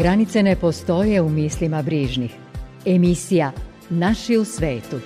Granice 0.00 0.42
ne 0.42 0.56
postoje 0.56 1.20
u 1.20 1.28
mislima 1.28 1.82
brižnih. 1.82 2.30
Emisija 2.86 3.52
Naši 3.90 4.36
u 4.36 4.44
svetu. 4.44 4.96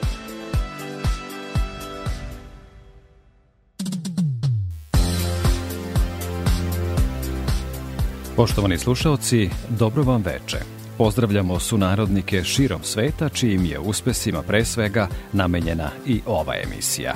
Poštovani 8.37 8.79
slušalci, 8.79 9.51
dobro 9.69 10.03
vam 10.03 10.23
veče. 10.23 10.74
Pozdravljamo 10.99 11.61
sunarodnike 11.61 12.45
širom 12.45 12.83
sveta, 12.83 13.29
čijim 13.29 13.65
je 13.65 13.79
uspesima 13.79 14.43
pre 14.43 14.65
svega 14.65 15.09
namenjena 15.33 15.91
i 16.07 16.21
ova 16.27 16.55
emisija. 16.65 17.15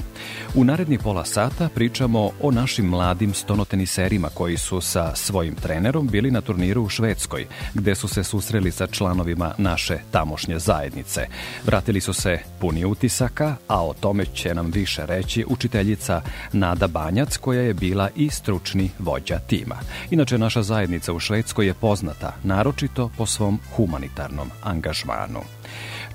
U 0.55 0.65
naredni 0.65 0.99
pola 0.99 1.25
sata 1.25 1.69
pričamo 1.75 2.31
o 2.43 2.51
našim 2.51 2.87
mladim 2.87 3.35
stonoteniserima 3.35 4.29
koji 4.35 4.57
su 4.57 4.81
sa 4.81 5.15
svojim 5.15 5.55
trenerom 5.55 6.09
bili 6.09 6.31
na 6.31 6.41
turniru 6.41 6.83
u 6.83 6.89
Švedskoj, 6.89 7.47
gde 7.75 7.95
su 7.95 8.09
se 8.09 8.25
susreli 8.25 8.71
sa 8.71 8.87
članovima 8.87 9.55
naše 9.59 9.99
tamošnje 10.11 10.59
zajednice. 10.59 11.27
Vratili 11.67 12.01
su 12.01 12.13
se 12.13 12.39
puni 12.61 12.85
utisaka, 12.85 13.57
a 13.69 13.87
o 13.87 13.95
tome 13.95 14.25
će 14.35 14.55
nam 14.55 14.71
više 14.71 15.07
reći 15.07 15.45
učiteljica 15.49 16.23
Nada 16.53 16.87
Banjac, 16.87 17.37
koja 17.37 17.63
je 17.63 17.75
bila 17.75 18.11
i 18.17 18.31
stručni 18.31 18.91
vođa 18.99 19.39
tima. 19.39 19.77
Inače, 20.11 20.39
naša 20.39 20.63
zajednica 20.63 21.13
u 21.13 21.21
Švedskoj 21.21 21.67
je 21.67 21.75
poznata, 21.75 22.37
naročito 22.45 23.11
po 23.17 23.27
svom 23.27 23.61
humanitarnom 23.77 24.51
angažmanu. 24.63 25.41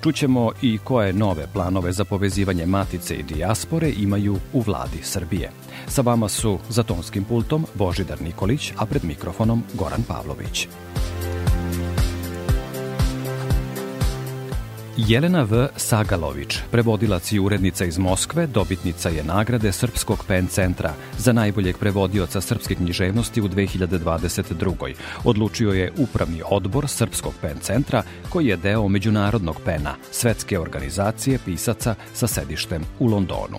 Čućemo 0.02 0.52
i 0.62 0.78
koje 0.78 1.12
nove 1.12 1.46
planove 1.52 1.92
za 1.92 2.04
povezivanje 2.04 2.66
matice 2.66 3.14
i 3.14 3.22
dijaspore 3.22 3.90
imaju 3.90 4.36
u 4.52 4.60
vladi 4.60 4.98
Srbije. 5.02 5.50
Sa 5.86 6.02
vama 6.02 6.28
su 6.28 6.58
za 6.68 6.82
tonskim 6.82 7.24
pultom 7.24 7.66
Božidar 7.74 8.22
Nikolić, 8.22 8.72
a 8.76 8.86
pred 8.86 9.04
mikrofonom 9.04 9.62
Goran 9.74 10.02
Pavlović. 10.08 10.68
Jelena 14.96 15.42
V. 15.42 15.68
Sagalović, 15.76 16.58
prevodilac 16.70 17.32
i 17.32 17.38
urednica 17.38 17.84
iz 17.84 17.98
Moskve, 17.98 18.46
dobitnica 18.46 19.08
je 19.08 19.24
nagrade 19.24 19.72
Srpskog 19.72 20.24
PEN 20.28 20.46
centra 20.46 20.92
za 21.18 21.32
najboljeg 21.32 21.78
prevodioca 21.78 22.40
srpske 22.40 22.74
književnosti 22.74 23.40
u 23.40 23.48
2022. 23.48 24.94
Odlučio 25.24 25.70
je 25.70 25.92
Upravni 25.98 26.42
odbor 26.50 26.88
Srpskog 26.88 27.32
PEN 27.40 27.58
centra, 27.60 28.02
koji 28.28 28.46
je 28.46 28.56
deo 28.56 28.88
Međunarodnog 28.88 29.56
PENA, 29.64 29.94
svetske 30.10 30.58
organizacije 30.58 31.38
pisaca 31.44 31.94
sa 32.12 32.26
sedištem 32.26 32.82
u 32.98 33.06
Londonu. 33.06 33.58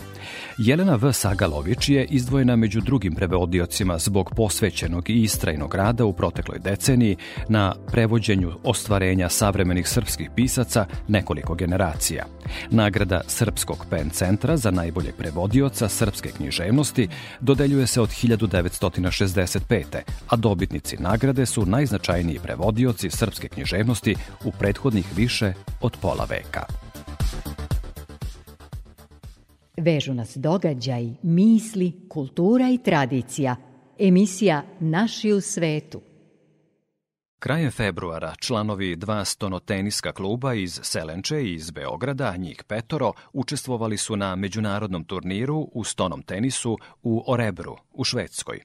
Jelena 0.57 0.95
V. 0.95 1.13
Sagalović 1.13 1.89
je 1.89 2.05
izdvojena 2.05 2.55
među 2.55 2.81
drugim 2.81 3.15
prevodiocima 3.15 3.97
zbog 3.99 4.33
posvećenog 4.35 5.09
i 5.09 5.23
istrajnog 5.23 5.75
rada 5.75 6.05
u 6.05 6.13
protekloj 6.13 6.59
deceniji 6.59 7.17
na 7.49 7.75
prevođenju 7.91 8.51
ostvarenja 8.63 9.29
savremenih 9.29 9.87
srpskih 9.87 10.29
pisaca 10.35 10.85
nekoliko 11.07 11.55
generacija. 11.55 12.25
Nagrada 12.71 13.21
Srpskog 13.27 13.85
PEN 13.89 14.09
centra 14.09 14.57
za 14.57 14.71
najbolje 14.71 15.11
prevodioca 15.11 15.89
srpske 15.89 16.29
književnosti 16.29 17.07
dodeljuje 17.39 17.87
se 17.87 18.01
od 18.01 18.09
1965. 18.09 19.83
a 20.29 20.35
dobitnici 20.35 20.97
nagrade 20.97 21.45
su 21.45 21.65
najznačajniji 21.65 22.39
prevodioci 22.43 23.09
srpske 23.09 23.47
književnosti 23.47 24.15
u 24.43 24.51
prethodnih 24.51 25.05
više 25.15 25.53
od 25.81 25.97
pola 26.01 26.25
veka. 26.29 26.84
Vežu 29.77 30.13
nas 30.13 30.37
događaj, 30.37 31.09
misli, 31.23 31.93
kultura 32.09 32.69
i 32.69 32.77
tradicija. 32.77 33.55
Emisija 33.99 34.63
Naši 34.79 35.31
u 35.31 35.41
svetu. 35.41 36.01
Krajem 37.39 37.71
februara 37.71 38.35
članovi 38.39 38.95
dva 38.95 39.25
stonoteniska 39.25 40.11
kluba 40.11 40.53
iz 40.53 40.79
Selenče 40.83 41.43
i 41.43 41.53
iz 41.53 41.71
Beograda, 41.71 42.35
njih 42.37 42.63
petoro, 42.67 43.11
učestvovali 43.33 43.97
su 43.97 44.15
na 44.15 44.35
međunarodnom 44.35 45.03
turniru 45.03 45.69
u 45.73 45.83
stonom 45.83 46.21
tenisu 46.21 46.77
u 47.03 47.23
Orebru, 47.27 47.75
u 47.91 48.03
Švedskoj. 48.03 48.59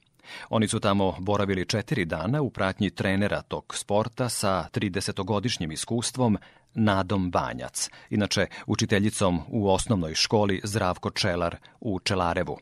Oni 0.49 0.67
su 0.67 0.79
tamo 0.79 1.15
boravili 1.19 1.65
četiri 1.65 2.05
dana 2.05 2.41
u 2.41 2.49
pratnji 2.49 2.89
trenera 2.89 3.41
tog 3.41 3.75
sporta 3.75 4.29
sa 4.29 4.65
30-godišnjim 4.73 5.73
iskustvom 5.73 6.37
Nadom 6.73 7.31
Banjac, 7.31 7.89
inače 8.09 8.45
učiteljicom 8.67 9.39
u 9.47 9.69
osnovnoj 9.69 10.13
školi 10.15 10.61
Zdravko 10.63 11.09
Čelar 11.09 11.55
u 11.79 11.99
Čelarevu. 11.99 12.57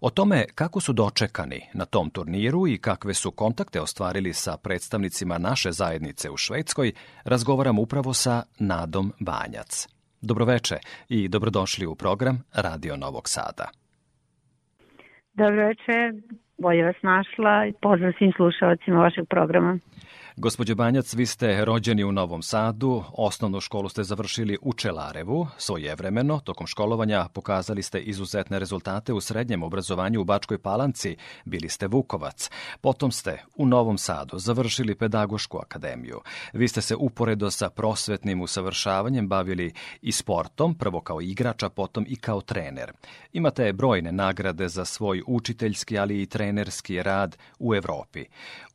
O 0.00 0.10
tome 0.10 0.44
kako 0.54 0.80
su 0.80 0.92
dočekani 0.92 1.60
na 1.74 1.84
tom 1.84 2.10
turniru 2.10 2.66
i 2.68 2.78
kakve 2.78 3.14
su 3.14 3.30
kontakte 3.30 3.80
ostvarili 3.80 4.32
sa 4.32 4.56
predstavnicima 4.56 5.38
naše 5.38 5.72
zajednice 5.72 6.30
u 6.30 6.36
Švedskoj, 6.36 6.92
razgovaram 7.24 7.78
upravo 7.78 8.14
sa 8.14 8.42
Nadom 8.58 9.12
Banjac. 9.20 9.88
Dobroveče 10.20 10.76
i 11.08 11.28
dobrodošli 11.28 11.86
u 11.86 11.94
program 11.94 12.42
Radio 12.54 12.96
Novog 12.96 13.28
Sada. 13.28 13.68
Dobroveče, 15.34 16.12
bolje 16.58 16.84
vas 16.84 16.96
našla 17.02 17.66
i 17.66 17.72
pozdrav 17.82 18.12
svim 18.18 18.32
slušalcima 18.36 18.98
vašeg 19.00 19.28
programa. 19.28 19.78
Gospođo 20.42 20.74
Banjac, 20.74 21.14
vi 21.14 21.26
ste 21.26 21.64
rođeni 21.64 22.04
u 22.04 22.12
Novom 22.12 22.42
Sadu, 22.42 23.04
osnovnu 23.12 23.60
školu 23.60 23.88
ste 23.88 24.04
završili 24.04 24.58
u 24.62 24.72
Čelarevu, 24.72 25.46
svojevremeno, 25.58 26.40
tokom 26.40 26.66
školovanja 26.66 27.28
pokazali 27.34 27.82
ste 27.82 28.00
izuzetne 28.00 28.58
rezultate 28.58 29.12
u 29.12 29.20
srednjem 29.20 29.62
obrazovanju 29.62 30.20
u 30.20 30.24
Bačkoj 30.24 30.58
Palanci, 30.58 31.16
bili 31.44 31.68
ste 31.68 31.86
Vukovac. 31.86 32.50
Potom 32.80 33.12
ste 33.12 33.42
u 33.56 33.66
Novom 33.66 33.98
Sadu 33.98 34.38
završili 34.38 34.94
pedagošku 34.94 35.58
akademiju. 35.58 36.20
Vi 36.52 36.68
ste 36.68 36.80
se 36.80 36.96
uporedo 36.96 37.50
sa 37.50 37.70
prosvetnim 37.70 38.40
usavršavanjem 38.40 39.28
bavili 39.28 39.72
i 40.02 40.12
sportom, 40.12 40.74
prvo 40.74 41.00
kao 41.00 41.20
igrač, 41.20 41.62
a 41.62 41.68
potom 41.68 42.04
i 42.08 42.16
kao 42.16 42.40
trener. 42.40 42.92
Imate 43.32 43.72
brojne 43.72 44.12
nagrade 44.12 44.68
za 44.68 44.84
svoj 44.84 45.22
učiteljski, 45.26 45.98
ali 45.98 46.22
i 46.22 46.26
trenerski 46.26 47.02
rad 47.02 47.36
u 47.58 47.74
Evropi. 47.74 48.24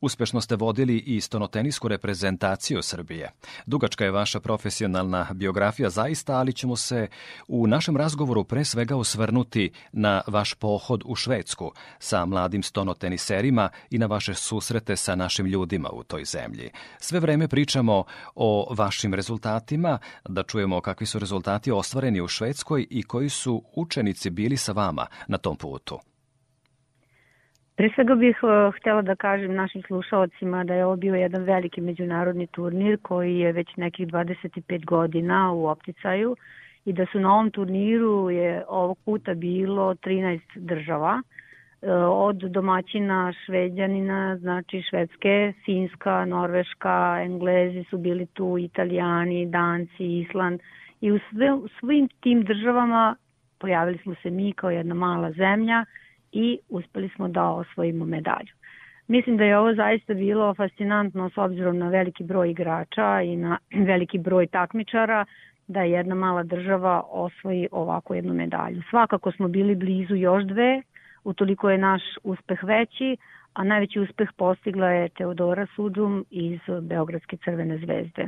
Uspešno 0.00 0.40
ste 0.40 0.56
vodili 0.56 0.96
i 0.98 1.20
stonotenisku 1.56 1.88
reprezentaciju 1.88 2.82
Srbije. 2.82 3.30
Dugačka 3.66 4.04
je 4.04 4.10
vaša 4.10 4.40
profesionalna 4.40 5.26
biografija 5.34 5.90
zaista, 5.90 6.36
ali 6.36 6.52
ćemo 6.52 6.76
se 6.76 7.08
u 7.48 7.66
našem 7.66 7.96
razgovoru 7.96 8.44
pre 8.44 8.64
svega 8.64 8.96
osvrnuti 8.96 9.70
na 9.92 10.22
vaš 10.26 10.54
pohod 10.54 11.02
u 11.06 11.14
Švedsku 11.14 11.72
sa 11.98 12.26
mladim 12.26 12.62
stonoteniserima 12.62 13.70
i 13.90 13.98
na 13.98 14.06
vaše 14.06 14.34
susrete 14.34 14.96
sa 14.96 15.14
našim 15.14 15.46
ljudima 15.46 15.88
u 15.92 16.04
toj 16.04 16.24
zemlji. 16.24 16.70
Sve 17.00 17.20
vreme 17.20 17.48
pričamo 17.48 18.04
o 18.34 18.74
vašim 18.74 19.14
rezultatima, 19.14 19.98
da 20.28 20.42
čujemo 20.42 20.80
kakvi 20.80 21.06
su 21.06 21.18
rezultati 21.18 21.72
ostvareni 21.72 22.20
u 22.20 22.28
Švedskoj 22.28 22.86
i 22.90 23.02
koji 23.02 23.28
su 23.28 23.62
učenici 23.74 24.30
bili 24.30 24.56
sa 24.56 24.72
vama 24.72 25.06
na 25.28 25.38
tom 25.38 25.56
putu. 25.56 26.00
Pre 27.76 27.90
svega 27.94 28.14
bih 28.14 28.38
uh, 28.42 28.74
htela 28.74 29.02
da 29.02 29.14
kažem 29.14 29.54
našim 29.54 29.82
slušalcima 29.82 30.64
da 30.64 30.74
je 30.74 30.84
ovo 30.84 30.96
bio 30.96 31.14
jedan 31.14 31.42
veliki 31.42 31.80
međunarodni 31.80 32.46
turnir 32.46 32.98
koji 33.02 33.38
je 33.38 33.52
već 33.52 33.76
nekih 33.76 34.06
25 34.06 34.84
godina 34.84 35.52
u 35.52 35.66
opticaju 35.66 36.36
i 36.84 36.92
da 36.92 37.06
su 37.12 37.20
na 37.20 37.32
ovom 37.32 37.50
turniru 37.50 38.30
je 38.30 38.64
ovog 38.68 38.98
puta 39.04 39.34
bilo 39.34 39.94
13 39.94 40.40
država 40.54 41.22
uh, 41.22 41.90
od 42.10 42.36
domaćina 42.36 43.32
Šveđanina, 43.44 44.36
znači 44.36 44.82
Švedske, 44.90 45.52
Finska, 45.64 46.24
Norveška, 46.24 47.18
Englezi 47.24 47.84
su 47.90 47.98
bili 47.98 48.26
tu, 48.26 48.58
Italijani, 48.58 49.46
Danci, 49.46 50.20
Island 50.20 50.60
i 51.00 51.12
u 51.12 51.18
svim 51.80 52.08
tim 52.20 52.44
državama 52.44 53.16
pojavili 53.58 53.98
smo 53.98 54.14
se 54.22 54.30
mi 54.30 54.52
kao 54.52 54.70
jedna 54.70 54.94
mala 54.94 55.32
zemlja 55.32 55.84
i 56.36 56.58
uspeli 56.68 57.08
smo 57.08 57.28
da 57.28 57.50
osvojimo 57.50 58.04
medalju. 58.04 58.52
Mislim 59.08 59.36
da 59.36 59.44
je 59.44 59.58
ovo 59.58 59.74
zaista 59.74 60.14
bilo 60.14 60.54
fascinantno 60.54 61.30
s 61.30 61.38
obzirom 61.38 61.78
na 61.78 61.88
veliki 61.88 62.24
broj 62.24 62.50
igrača 62.50 63.20
i 63.22 63.36
na 63.36 63.58
veliki 63.90 64.18
broj 64.18 64.46
takmičara 64.46 65.24
da 65.68 65.82
jedna 65.82 66.14
mala 66.14 66.42
država 66.42 67.02
osvoji 67.10 67.68
ovako 67.70 68.14
jednu 68.14 68.34
medalju. 68.34 68.82
Svakako 68.90 69.32
smo 69.32 69.48
bili 69.48 69.74
blizu 69.74 70.14
još 70.14 70.44
dve, 70.44 70.82
utoliko 71.24 71.70
je 71.70 71.78
naš 71.78 72.02
uspeh 72.24 72.64
veći, 72.64 73.16
a 73.54 73.64
najveći 73.64 74.00
uspeh 74.00 74.28
postigla 74.36 74.88
je 74.90 75.08
Teodora 75.08 75.66
Sudžum 75.76 76.24
iz 76.30 76.60
Beogradske 76.82 77.36
crvene 77.36 77.78
zvezde. 77.78 78.26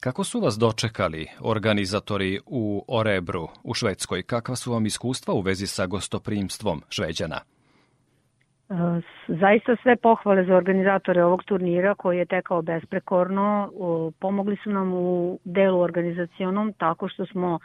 Kako 0.00 0.24
su 0.24 0.40
vas 0.40 0.58
dočekali 0.58 1.26
organizatori 1.40 2.40
u 2.46 2.84
Orebru 2.88 3.48
u 3.64 3.74
Švedskoj? 3.74 4.22
Kakva 4.22 4.56
su 4.56 4.72
vam 4.72 4.86
iskustva 4.86 5.34
u 5.34 5.40
vezi 5.40 5.66
sa 5.66 5.86
gostoprimstvom 5.86 6.82
Šveđana? 6.88 7.40
Zaista 9.28 9.76
sve 9.82 9.96
pohvale 9.96 10.44
za 10.44 10.56
organizatore 10.56 11.24
ovog 11.24 11.44
turnira 11.44 11.94
koji 11.94 12.18
je 12.18 12.26
tekao 12.26 12.62
besprekorno. 12.62 13.70
Pomogli 14.18 14.56
su 14.64 14.70
nam 14.70 14.92
u 14.92 15.38
delu 15.44 15.80
organizacionom 15.80 16.72
tako 16.72 17.08
što 17.08 17.26
smo 17.26 17.58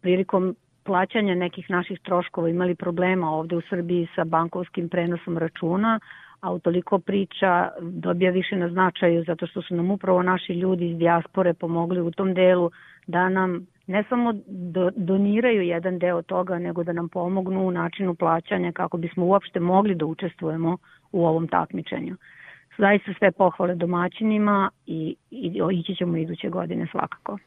prilikom 0.00 0.56
plaćanja 0.84 1.34
nekih 1.34 1.70
naših 1.70 2.00
troškova 2.00 2.48
imali 2.48 2.74
problema 2.74 3.30
ovde 3.30 3.56
u 3.56 3.62
Srbiji 3.70 4.08
sa 4.14 4.24
bankovskim 4.24 4.88
prenosom 4.88 5.38
računa, 5.38 6.00
a 6.44 6.52
utoliko 6.52 6.98
priča 6.98 7.68
dobija 7.80 8.30
više 8.30 8.56
na 8.56 8.68
značaju 8.68 9.24
zato 9.26 9.46
što 9.46 9.62
su 9.62 9.74
nam 9.74 9.90
upravo 9.90 10.22
naši 10.22 10.52
ljudi 10.52 10.90
iz 10.90 10.98
dijaspore 10.98 11.54
pomogli 11.54 12.00
u 12.00 12.10
tom 12.10 12.34
delu 12.34 12.70
da 13.06 13.28
nam 13.28 13.66
ne 13.86 14.04
samo 14.08 14.32
do, 14.46 14.90
doniraju 14.96 15.62
jedan 15.62 15.98
deo 15.98 16.22
toga, 16.22 16.58
nego 16.58 16.84
da 16.84 16.92
nam 16.92 17.08
pomognu 17.08 17.66
u 17.66 17.70
načinu 17.70 18.14
plaćanja 18.14 18.72
kako 18.72 18.96
bismo 18.96 19.26
uopšte 19.26 19.60
mogli 19.60 19.94
da 19.94 20.06
učestvujemo 20.06 20.76
u 21.12 21.26
ovom 21.26 21.48
takmičenju. 21.48 22.16
Zaista 22.78 23.12
sve 23.18 23.32
pohvale 23.32 23.74
domaćinima 23.74 24.70
i, 24.86 25.16
i 25.30 25.60
ići 25.72 25.94
ćemo 25.94 26.16
iduće 26.16 26.48
godine 26.48 26.86
svakako. 26.90 27.38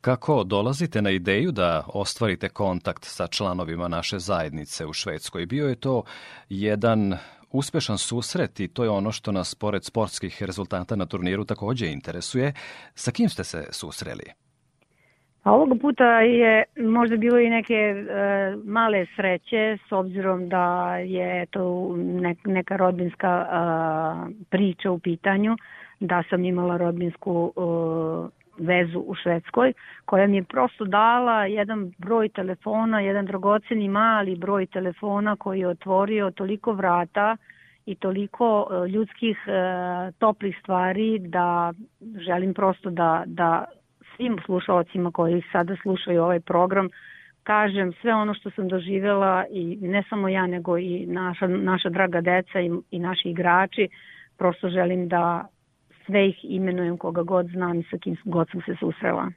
Kako 0.00 0.44
dolazite 0.44 1.02
na 1.02 1.10
ideju 1.10 1.52
da 1.52 1.84
ostvarite 1.94 2.48
kontakt 2.48 3.04
sa 3.04 3.26
članovima 3.26 3.88
naše 3.88 4.18
zajednice 4.18 4.86
u 4.86 4.92
Švedskoj? 4.92 5.46
Bio 5.46 5.68
je 5.68 5.74
to 5.74 6.02
jedan 6.48 7.14
uspešan 7.52 7.98
susret 7.98 8.60
i 8.60 8.68
to 8.68 8.84
je 8.84 8.90
ono 8.90 9.12
što 9.12 9.32
nas 9.32 9.54
pored 9.54 9.84
sportskih 9.84 10.42
rezultata 10.42 10.96
na 10.96 11.06
turniru 11.06 11.44
takođe 11.44 11.86
interesuje. 11.86 12.52
Sa 12.94 13.10
kim 13.10 13.28
ste 13.28 13.44
se 13.44 13.66
susreli? 13.70 14.24
A 15.42 15.52
ovoga 15.52 15.74
puta 15.80 16.20
je 16.20 16.64
možda 16.76 17.16
bilo 17.16 17.38
i 17.38 17.50
neke 17.50 17.74
e, 17.74 18.04
male 18.64 19.06
sreće 19.16 19.78
s 19.88 19.92
obzirom 19.92 20.48
da 20.48 20.96
je 20.96 21.46
to 21.46 21.94
ne, 21.96 22.34
neka 22.44 22.76
rodbinska 22.76 23.46
e, 23.46 23.52
priča 24.50 24.90
u 24.90 24.98
pitanju, 24.98 25.56
da 26.00 26.22
sam 26.30 26.44
imala 26.44 26.76
rodbinsku 26.76 27.52
e, 27.56 28.41
vezu 28.58 28.98
u 28.98 29.14
Švedskoj, 29.14 29.72
koja 30.04 30.26
mi 30.26 30.36
je 30.36 30.44
prosto 30.44 30.84
dala 30.84 31.44
jedan 31.46 31.92
broj 31.98 32.28
telefona, 32.28 33.00
jedan 33.00 33.26
dragoceni 33.26 33.88
mali 33.88 34.36
broj 34.36 34.66
telefona 34.66 35.36
koji 35.36 35.60
je 35.60 35.68
otvorio 35.68 36.30
toliko 36.30 36.72
vrata 36.72 37.36
i 37.86 37.94
toliko 37.94 38.66
e, 38.70 38.88
ljudskih 38.88 39.38
e, 39.46 39.52
toplih 40.18 40.56
stvari 40.60 41.18
da 41.18 41.72
želim 42.26 42.54
prosto 42.54 42.90
da, 42.90 43.22
da 43.26 43.64
svim 44.16 44.38
slušalcima 44.46 45.10
koji 45.10 45.42
sada 45.52 45.76
slušaju 45.82 46.22
ovaj 46.22 46.40
program 46.40 46.88
kažem 47.42 47.92
sve 48.00 48.14
ono 48.14 48.34
što 48.34 48.50
sam 48.50 48.68
doživela 48.68 49.44
i 49.50 49.76
ne 49.80 50.02
samo 50.08 50.28
ja 50.28 50.46
nego 50.46 50.78
i 50.78 51.06
naša, 51.06 51.46
naša 51.46 51.88
draga 51.88 52.20
deca 52.20 52.60
i, 52.60 52.70
i 52.90 52.98
naši 52.98 53.28
igrači. 53.28 53.88
Prosto 54.38 54.68
želim 54.68 55.08
da 55.08 55.46
sve 56.06 56.28
ih 56.28 56.36
imenujem 56.42 56.98
koga 56.98 57.22
god 57.22 57.46
znam 57.46 57.80
i 57.80 57.84
sa 57.90 57.98
kim 57.98 58.16
god 58.24 58.48
sam 58.52 58.60
se 58.66 58.76
susrela. 58.80 59.30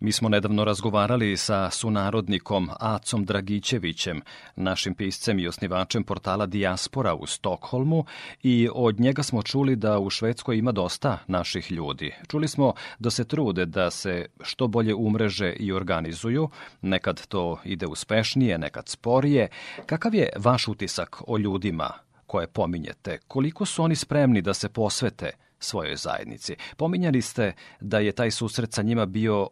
Mi 0.00 0.12
smo 0.12 0.28
nedavno 0.28 0.64
razgovarali 0.64 1.36
sa 1.36 1.70
sunarodnikom 1.70 2.70
Acom 2.80 3.24
Dragićevićem, 3.24 4.20
našim 4.56 4.94
piscem 4.94 5.38
i 5.38 5.48
osnivačem 5.48 6.04
portala 6.04 6.46
Dijaspora 6.46 7.14
u 7.14 7.26
Stokholmu 7.26 8.04
i 8.42 8.68
od 8.74 9.00
njega 9.00 9.22
smo 9.22 9.42
čuli 9.42 9.76
da 9.76 9.98
u 9.98 10.10
Švedskoj 10.10 10.58
ima 10.58 10.72
dosta 10.72 11.18
naših 11.26 11.72
ljudi. 11.72 12.14
Čuli 12.28 12.48
smo 12.48 12.72
da 12.98 13.10
se 13.10 13.24
trude 13.24 13.66
da 13.66 13.90
se 13.90 14.26
što 14.42 14.66
bolje 14.66 14.94
umreže 14.94 15.52
i 15.52 15.72
organizuju, 15.72 16.48
nekad 16.82 17.26
to 17.26 17.58
ide 17.64 17.86
uspešnije, 17.86 18.58
nekad 18.58 18.88
sporije. 18.88 19.48
Kakav 19.86 20.14
je 20.14 20.28
vaš 20.36 20.68
utisak 20.68 21.22
o 21.26 21.38
ljudima 21.38 21.90
koje 22.34 22.46
pominjete? 22.46 23.18
Koliko 23.28 23.64
su 23.64 23.82
oni 23.82 23.94
spremni 23.94 24.42
da 24.42 24.54
se 24.54 24.68
posvete 24.68 25.30
svojoj 25.58 25.96
zajednici. 25.96 26.56
Pominjali 26.76 27.20
ste 27.22 27.52
da 27.80 27.98
je 27.98 28.12
taj 28.12 28.30
susret 28.30 28.72
sa 28.72 28.82
njima 28.82 29.06
bio 29.06 29.48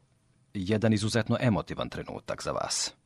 jedan 0.55 0.93
izuzetno 0.93 1.37
emotivan 1.41 1.89
trenutak 1.89 2.43
za 2.43 2.53
vas. 2.53 2.97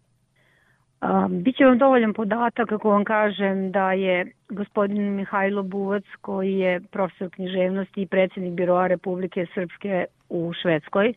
Um, 1.03 1.43
Biće 1.43 1.65
vam 1.65 1.79
dovoljan 1.79 2.15
podatak 2.15 2.73
ako 2.73 2.91
vam 2.91 3.05
kažem 3.05 3.73
da 3.73 3.93
je 3.93 4.33
gospodin 4.49 5.15
Mihajlo 5.17 5.63
Buvac 5.63 6.05
koji 6.21 6.53
je 6.53 6.81
profesor 6.81 7.31
književnosti 7.31 8.03
i 8.03 8.07
predsednik 8.07 8.53
Biroa 8.53 8.87
Republike 8.87 9.47
Srpske 9.55 10.05
u 10.29 10.53
Švedskoj 10.63 11.15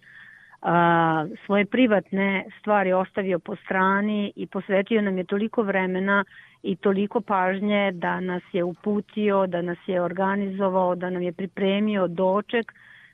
a, 0.61 1.25
svoje 1.45 1.65
privatne 1.65 2.45
stvari 2.59 2.93
ostavio 2.93 3.39
po 3.39 3.55
strani 3.55 4.33
i 4.35 4.47
posvetio 4.47 5.01
nam 5.01 5.17
je 5.17 5.23
toliko 5.23 5.63
vremena 5.63 6.23
i 6.63 6.75
toliko 6.75 7.21
pažnje 7.21 7.91
da 7.91 8.19
nas 8.19 8.43
je 8.53 8.63
uputio, 8.63 9.47
da 9.47 9.61
nas 9.61 9.77
je 9.87 10.01
organizovao, 10.01 10.95
da 10.95 11.09
nam 11.09 11.21
je 11.21 11.31
pripremio 11.31 12.07
doček 12.07 12.73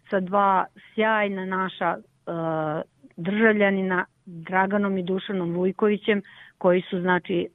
sa 0.10 0.20
dva 0.20 0.66
sjajna 0.94 1.46
naša 1.46 1.98
uh, 1.98 2.82
državljanina 3.18 4.06
Draganom 4.26 4.98
i 4.98 5.04
Dušanom 5.04 5.54
Vujkovićem 5.54 6.22
koji 6.58 6.82
su 6.82 7.00
znači 7.00 7.48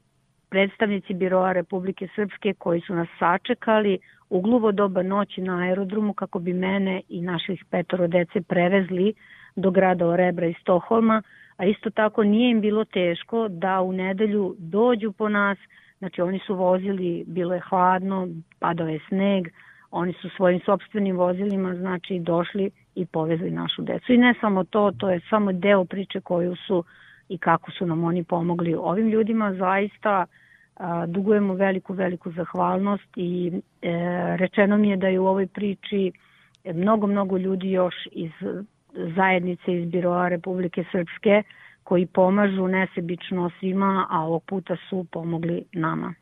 predstavnici 0.51 1.15
Biroa 1.15 1.53
Republike 1.53 2.09
Srpske 2.15 2.55
koji 2.59 2.81
su 2.81 2.95
nas 2.95 3.09
sačekali 3.19 3.99
u 4.31 4.41
gluvo 4.41 4.73
doba 4.73 5.03
noći 5.03 5.41
na 5.41 5.59
aerodromu 5.59 6.15
kako 6.15 6.39
bi 6.39 6.53
mene 6.53 7.03
i 7.09 7.21
naših 7.21 7.65
petoro 7.71 8.07
dece 8.07 8.41
prevezli 8.41 9.15
do 9.57 9.71
grada 9.71 10.07
Orebra 10.07 10.47
i 10.47 10.55
Stoholma, 10.61 11.23
a 11.57 11.65
isto 11.65 11.91
tako 11.91 12.25
nije 12.25 12.51
im 12.51 12.61
bilo 12.61 12.85
teško 12.85 13.49
da 13.49 13.81
u 13.81 13.93
nedelju 13.93 14.55
dođu 14.59 15.13
po 15.13 15.29
nas, 15.29 15.59
znači 15.99 16.21
oni 16.21 16.39
su 16.47 16.55
vozili, 16.55 17.25
bilo 17.27 17.55
je 17.55 17.61
hladno, 17.61 18.29
padao 18.59 18.89
je 18.89 19.01
sneg, 19.09 19.49
oni 19.91 20.13
su 20.13 20.29
svojim 20.37 20.61
sobstvenim 20.65 21.17
vozilima 21.17 21.75
znači 21.75 22.19
došli 22.19 22.71
i 22.95 23.07
povezli 23.07 23.51
našu 23.51 23.83
decu. 23.83 24.13
I 24.13 24.19
ne 24.19 24.35
samo 24.41 24.65
to, 24.65 24.93
to 24.99 25.11
je 25.11 25.21
samo 25.31 25.53
deo 25.53 25.85
priče 25.85 26.21
koju 26.21 26.57
su 26.57 26.85
i 27.29 27.39
kako 27.39 27.71
su 27.71 27.87
nam 27.87 28.05
oni 28.05 28.25
pomogli. 28.25 28.75
Ovim 28.75 29.09
ljudima 29.09 29.55
zaista 29.55 30.27
a, 30.77 31.07
dugujemo 31.07 31.55
veliku, 31.55 31.93
veliku 31.93 32.33
zahvalnost 32.33 33.17
i 33.17 33.53
e, 33.83 33.91
rečeno 34.37 34.77
mi 34.77 34.91
je 34.91 34.97
da 34.97 35.09
je 35.09 35.21
u 35.21 35.27
ovoj 35.27 35.47
priči 35.47 36.13
mnogo, 36.65 37.07
mnogo 37.07 37.37
ljudi 37.37 37.71
još 37.71 37.95
iz 38.13 38.33
zajednice 39.17 39.75
iz 39.75 39.91
Biroa 39.91 40.29
Republike 40.29 40.85
Srpske 40.93 41.43
koji 41.85 42.07
pomažu 42.07 42.69
nesebično 42.69 43.51
svima, 43.61 44.07
a 44.11 44.21
ovog 44.21 44.45
puta 44.45 44.77
su 44.89 45.07
pomogli 45.13 45.65
nama. 45.73 46.15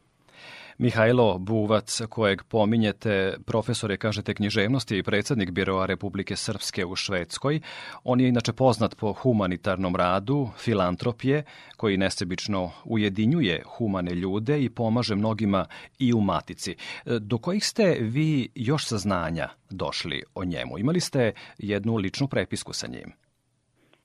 Mihajlo 0.81 1.39
Buvac, 1.39 2.01
kojeg 2.09 2.43
pominjete, 2.43 3.37
profesor 3.47 3.91
je, 3.91 3.97
kažete, 3.97 4.35
književnosti 4.35 4.99
i 4.99 5.03
predsednik 5.03 5.51
Biroa 5.51 5.87
Republike 5.87 6.37
Srpske 6.37 6.85
u 6.85 6.97
Švedskoj. 6.97 7.61
On 8.05 8.21
je 8.21 8.29
inače 8.29 8.53
poznat 8.53 8.95
po 8.97 9.13
humanitarnom 9.13 9.97
radu, 9.97 10.49
filantropije, 10.59 11.45
koji 11.77 11.97
nesebično 11.97 12.71
ujedinjuje 12.85 13.63
humane 13.67 14.15
ljude 14.15 14.63
i 14.63 14.71
pomaže 14.71 15.15
mnogima 15.15 15.67
i 15.99 16.13
u 16.13 16.21
matici. 16.21 16.77
Do 17.05 17.39
kojih 17.39 17.65
ste 17.65 17.97
vi 18.01 18.49
još 18.55 18.87
saznanja 18.87 19.49
došli 19.71 20.23
o 20.35 20.45
njemu? 20.45 20.79
Imali 20.79 21.01
ste 21.01 21.33
jednu 21.59 21.97
ličnu 21.97 22.29
prepisku 22.29 22.73
sa 22.73 22.87
njim? 22.87 23.28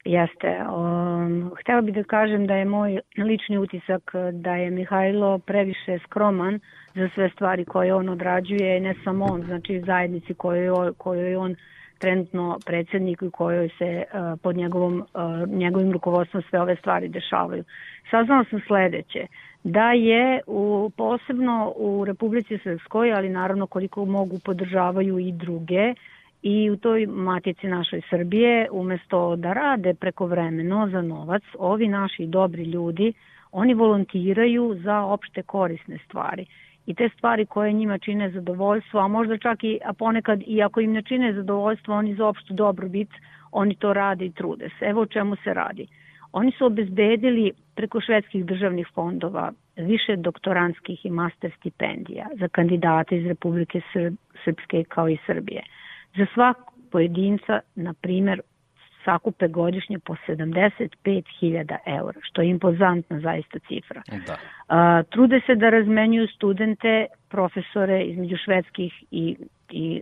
Jeste. 0.06 0.58
Um, 0.68 1.52
htela 1.60 1.82
bih 1.82 1.96
da 1.96 2.04
kažem 2.04 2.48
da 2.48 2.56
je 2.56 2.66
moj 2.66 3.00
lični 3.18 3.58
utisak 3.58 4.12
da 4.32 4.56
je 4.56 4.72
Mihajlo 4.72 5.40
previše 5.40 6.00
skroman 6.00 6.60
za 6.96 7.10
sve 7.16 7.30
stvari 7.30 7.66
koje 7.66 7.94
on 7.94 8.10
odrađuje, 8.10 8.80
ne 8.80 8.96
samo 9.04 9.26
on, 9.26 9.42
znači 9.42 9.82
zajednici 9.86 10.34
kojoj, 10.34 10.94
kojoj 10.98 11.36
on 11.36 11.56
trenutno 12.00 12.60
predsednik 12.66 13.22
i 13.22 13.32
kojoj 13.32 13.70
se 13.78 14.04
uh, 14.04 14.40
pod 14.42 14.56
njegovom, 14.56 15.00
uh, 15.00 15.50
njegovim 15.50 15.92
rukovodstvom 15.92 16.44
sve 16.50 16.62
ove 16.62 16.76
stvari 16.76 17.08
dešavaju. 17.08 17.64
Saznala 18.12 18.46
sam 18.50 18.60
sledeće, 18.68 19.28
da 19.64 19.92
je 19.92 20.42
u, 20.48 20.92
posebno 20.98 21.74
u 21.76 22.06
Republici 22.06 22.58
Srpskoj, 22.64 23.14
ali 23.14 23.30
naravno 23.30 23.68
koliko 23.68 24.06
mogu 24.06 24.40
podržavaju 24.46 25.20
i 25.20 25.32
druge, 25.32 25.94
i 26.44 26.70
u 26.70 26.78
toj 26.78 27.06
matici 27.08 27.68
našoj 27.68 28.02
Srbije 28.10 28.68
umesto 28.72 29.36
da 29.36 29.54
rade 29.54 29.94
prekovremeno 29.94 30.90
za 30.92 31.02
novac, 31.02 31.44
ovi 31.60 31.88
naši 31.88 32.26
dobri 32.26 32.64
ljudi, 32.64 33.14
oni 33.52 33.74
volontiraju 33.74 34.76
za 34.84 35.02
opšte 35.02 35.44
korisne 35.44 35.98
stvari. 36.06 36.46
I 36.86 36.94
te 36.94 37.10
stvari 37.18 37.46
koje 37.46 37.74
njima 37.74 37.98
čine 37.98 38.32
zadovoljstvo, 38.32 39.00
a 39.00 39.08
možda 39.08 39.38
čak 39.38 39.64
i, 39.64 39.80
a 39.86 39.94
ponekad 39.94 40.42
i 40.48 40.64
ako 40.64 40.80
im 40.80 40.92
ne 40.92 41.02
čine 41.02 41.34
zadovoljstvo, 41.34 41.96
oni 41.96 42.16
za 42.16 42.28
opštu 42.28 42.54
dobrobit, 42.54 43.10
oni 43.52 43.76
to 43.76 43.94
rade 43.94 44.26
i 44.26 44.32
trude 44.32 44.70
se. 44.80 44.86
Evo 44.86 45.02
o 45.02 45.06
čemu 45.06 45.36
se 45.36 45.54
radi. 45.54 45.88
Oni 46.32 46.52
su 46.52 46.66
obezbedili 46.66 47.52
preko 47.76 48.02
švedskih 48.02 48.46
državnih 48.46 48.88
fondova 48.94 49.52
više 49.78 50.16
doktoranskih 50.16 51.06
i 51.06 51.10
master 51.10 51.52
stipendija 51.60 52.28
za 52.40 52.48
kandidate 52.48 53.18
iz 53.18 53.28
Republike 53.28 53.82
Srpske 54.44 54.84
kao 54.84 55.10
i 55.10 55.18
Srbije 55.26 55.64
za 56.18 56.26
svak, 56.34 56.58
pojedinca, 56.92 57.60
na 57.76 57.94
primer, 57.94 58.42
sakupe 59.06 59.48
godišnje 59.48 60.00
po 60.00 60.16
75.000 60.28 61.78
eura, 61.86 62.20
što 62.22 62.42
je 62.42 62.50
impozantna 62.50 63.20
zaista 63.20 63.60
cifra. 63.60 64.02
Da. 64.28 64.38
A, 64.68 65.04
trude 65.04 65.42
se 65.46 65.56
da 65.56 65.70
razmenjuju 65.70 66.28
studente, 66.28 67.06
profesore 67.30 68.04
između 68.04 68.38
švedskih 68.46 69.04
i, 69.12 69.38
i 69.70 70.02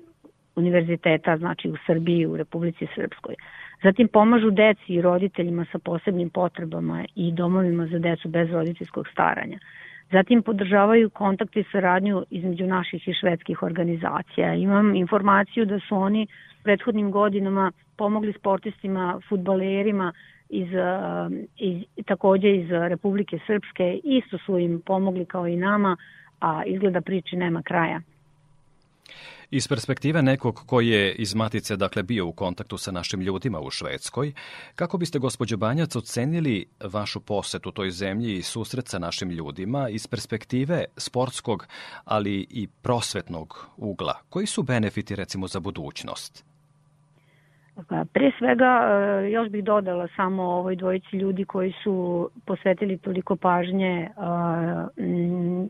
univerziteta, 0.56 1.38
znači 1.38 1.70
u 1.70 1.76
Srbiji, 1.86 2.26
u 2.26 2.38
Republici 2.38 2.88
Srpskoj. 2.96 3.36
Zatim 3.84 4.08
pomažu 4.08 4.52
deci 4.52 4.94
i 4.94 5.02
roditeljima 5.02 5.66
sa 5.72 5.80
posebnim 5.80 6.30
potrebama 6.30 7.06
i 7.16 7.32
domovima 7.32 7.88
za 7.88 8.00
decu 8.00 8.30
bez 8.30 8.50
roditeljskog 8.52 9.08
staranja. 9.08 9.60
Zatim 10.12 10.44
podržavaju 10.44 11.10
kontakt 11.10 11.58
i 11.58 11.64
saradnju 11.72 12.24
između 12.30 12.68
naših 12.68 13.08
i 13.08 13.14
švedskih 13.14 13.64
organizacija. 13.64 14.54
Imam 14.54 14.96
informaciju 14.96 15.66
da 15.66 15.80
su 15.80 15.96
oni 15.96 16.28
prethodnim 16.64 17.12
godinama 17.12 17.72
pomogli 17.98 18.34
sportistima, 18.34 19.20
futbalerima 19.30 20.14
iz, 20.50 20.68
iz, 21.58 21.84
takođe 22.06 22.56
iz 22.56 22.70
Republike 22.70 23.40
Srpske, 23.48 24.00
isto 24.04 24.38
su 24.38 24.58
im 24.58 24.82
pomogli 24.86 25.26
kao 25.26 25.48
i 25.48 25.56
nama, 25.56 25.98
a 26.40 26.64
izgleda 26.66 27.02
priči 27.02 27.36
nema 27.36 27.62
kraja. 27.62 28.02
Iz 29.52 29.68
perspektive 29.68 30.22
nekog 30.22 30.64
koji 30.66 30.88
je 30.88 31.16
iz 31.16 31.36
Matice 31.36 31.76
dakle 31.76 32.04
bio 32.04 32.28
u 32.28 32.34
kontaktu 32.34 32.78
sa 32.78 32.92
našim 32.92 33.22
ljudima 33.22 33.60
u 33.60 33.70
Švedskoj, 33.70 34.34
kako 34.76 34.98
biste 34.98 35.20
gospođo 35.20 35.58
Banjac 35.58 35.96
ocenili 35.96 36.66
vašu 36.84 37.20
posetu 37.20 37.72
toj 37.72 37.92
zemlji 37.92 38.38
i 38.38 38.42
susret 38.42 38.88
sa 38.88 39.00
našim 39.00 39.30
ljudima 39.30 39.90
iz 39.90 40.08
perspektive 40.08 40.86
sportskog, 40.98 41.68
ali 42.04 42.48
i 42.50 42.68
prosvetnog 42.68 43.68
ugla? 43.78 44.20
Koji 44.30 44.48
su 44.48 44.64
benefiti 44.64 45.16
recimo 45.16 45.48
za 45.48 45.60
budućnost? 45.60 46.51
Pa, 47.76 48.06
pre 48.14 48.32
svega, 48.38 48.82
e, 48.84 49.32
još 49.32 49.50
bih 49.50 49.64
dodala 49.64 50.08
samo 50.16 50.44
ovoj 50.44 50.76
dvojici 50.76 51.18
ljudi 51.18 51.46
koji 51.46 51.74
su 51.84 52.30
posvetili 52.46 52.98
toliko 52.98 53.36
pažnje 53.36 53.92
e, 54.02 54.10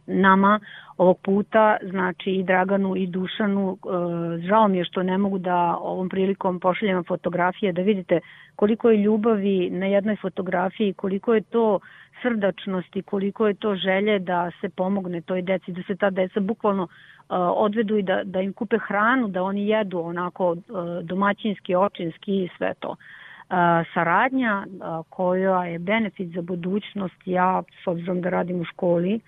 nama 0.07 0.59
ovog 0.97 1.17
puta, 1.23 1.77
znači 1.89 2.31
i 2.31 2.43
Draganu 2.43 2.95
i 2.95 3.07
Dušanu. 3.07 3.77
E, 3.77 4.47
žao 4.47 4.67
mi 4.67 4.77
je 4.77 4.85
što 4.85 5.03
ne 5.03 5.17
mogu 5.17 5.37
da 5.37 5.77
ovom 5.81 6.09
prilikom 6.09 6.59
pošaljem 6.59 7.03
fotografije 7.03 7.71
da 7.73 7.81
vidite 7.81 8.19
koliko 8.55 8.89
je 8.89 8.97
ljubavi 8.97 9.69
na 9.69 9.85
jednoj 9.85 10.15
fotografiji, 10.15 10.93
koliko 10.93 11.33
je 11.33 11.41
to 11.41 11.79
srdačnosti, 12.21 13.01
koliko 13.01 13.47
je 13.47 13.53
to 13.53 13.75
želje 13.75 14.19
da 14.19 14.51
se 14.61 14.69
pomogne 14.69 15.21
toj 15.21 15.41
deci, 15.41 15.71
da 15.71 15.81
se 15.87 15.95
ta 15.95 16.09
deca 16.09 16.39
bukvalno 16.39 16.87
odvedu 17.29 17.97
i 17.97 18.01
da, 18.01 18.23
da 18.23 18.41
im 18.41 18.53
kupe 18.53 18.77
hranu, 18.87 19.27
da 19.27 19.43
oni 19.43 19.67
jedu 19.67 19.99
onako 19.99 20.55
domaćinski, 21.03 21.75
očinski 21.75 22.43
i 22.43 22.49
sve 22.57 22.73
to. 22.79 22.95
Saradnja 23.93 24.65
koja 25.09 25.65
je 25.65 25.79
benefit 25.79 26.33
za 26.33 26.41
budućnost, 26.41 27.15
ja 27.25 27.63
s 27.83 27.87
obzirom 27.87 28.21
da 28.21 28.29
radim 28.29 28.61
u 28.61 28.65
školi 28.65 29.19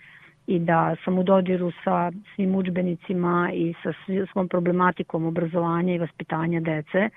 i 0.47 0.59
da 0.59 0.95
sam 1.03 1.19
u 1.19 1.23
dodiru 1.23 1.71
sa 1.83 2.11
svim 2.35 2.55
učbenicima 2.55 3.49
i 3.53 3.73
sa 3.83 3.93
svom 4.31 4.47
problematikom 4.47 5.25
obrazovanja 5.25 5.93
i 5.93 5.97
vaspitanja 5.97 6.59
dece, 6.59 7.09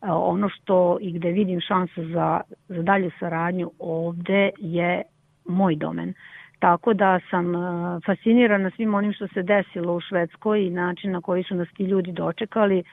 ono 0.00 0.48
što 0.48 0.98
i 1.00 1.12
gde 1.12 1.30
vidim 1.30 1.60
šansu 1.60 2.04
za, 2.04 2.40
za 2.68 2.82
dalju 2.82 3.10
saradnju 3.20 3.70
ovde 3.78 4.50
je 4.58 5.02
moj 5.44 5.76
domen. 5.76 6.14
Tako 6.62 6.94
da 6.94 7.20
sam 7.30 7.54
e, 7.54 7.58
fascinirana 8.06 8.70
svim 8.70 8.94
onim 8.94 9.12
što 9.12 9.28
se 9.28 9.42
desilo 9.42 9.94
u 9.94 10.00
Švedskoj 10.00 10.66
i 10.66 10.70
način 10.70 11.12
na 11.12 11.20
koji 11.20 11.42
su 11.42 11.54
nas 11.54 11.68
ti 11.76 11.84
ljudi 11.84 12.12
dočekali. 12.12 12.78
E, 12.78 12.84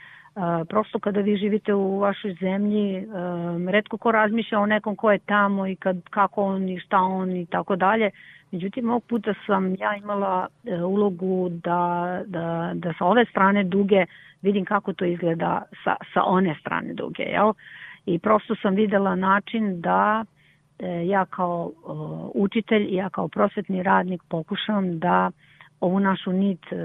prosto 0.70 1.00
kada 1.00 1.20
vi 1.20 1.38
živite 1.38 1.74
u 1.74 2.00
vašoj 2.00 2.34
zemlji, 2.34 2.98
e, 2.98 3.04
redko 3.72 3.98
ko 3.98 4.12
razmišlja 4.12 4.60
o 4.60 4.66
nekom 4.66 4.96
ko 4.96 5.12
je 5.12 5.20
tamo 5.20 5.68
i 5.68 5.76
kad, 5.76 6.10
kako 6.10 6.44
on 6.44 6.70
i 6.70 6.80
šta 6.80 6.98
on 6.98 7.32
i 7.32 7.46
tako 7.46 7.76
dalje. 7.76 8.10
Međutim, 8.52 8.90
ovog 8.90 9.04
puta 9.04 9.34
sam 9.46 9.76
ja 9.76 9.96
imala 9.96 10.48
ulogu 10.86 11.50
da, 11.50 12.22
da, 12.26 12.72
da 12.74 12.94
sa 12.98 13.06
ove 13.06 13.26
strane 13.26 13.64
duge 13.64 14.06
vidim 14.42 14.66
kako 14.66 14.94
to 14.94 15.06
izgleda 15.06 15.62
sa, 15.84 15.96
sa 16.14 16.24
one 16.24 16.56
strane 16.62 16.94
duge. 16.94 17.24
Jel? 17.24 17.54
I 18.06 18.20
prosto 18.20 18.56
sam 18.56 18.76
videla 18.76 19.16
način 19.16 19.82
da 19.82 20.24
uh, 20.24 20.39
ja 21.06 21.26
kao 21.26 21.72
učitelj 22.34 22.88
i 22.90 22.96
ja 22.96 23.10
kao 23.10 23.28
prosvetni 23.28 23.84
radnik 23.84 24.22
pokušavam 24.30 25.00
da 25.00 25.32
ovu 25.80 26.00
našu 26.00 26.32
nit 26.34 26.60
e, 26.72 26.76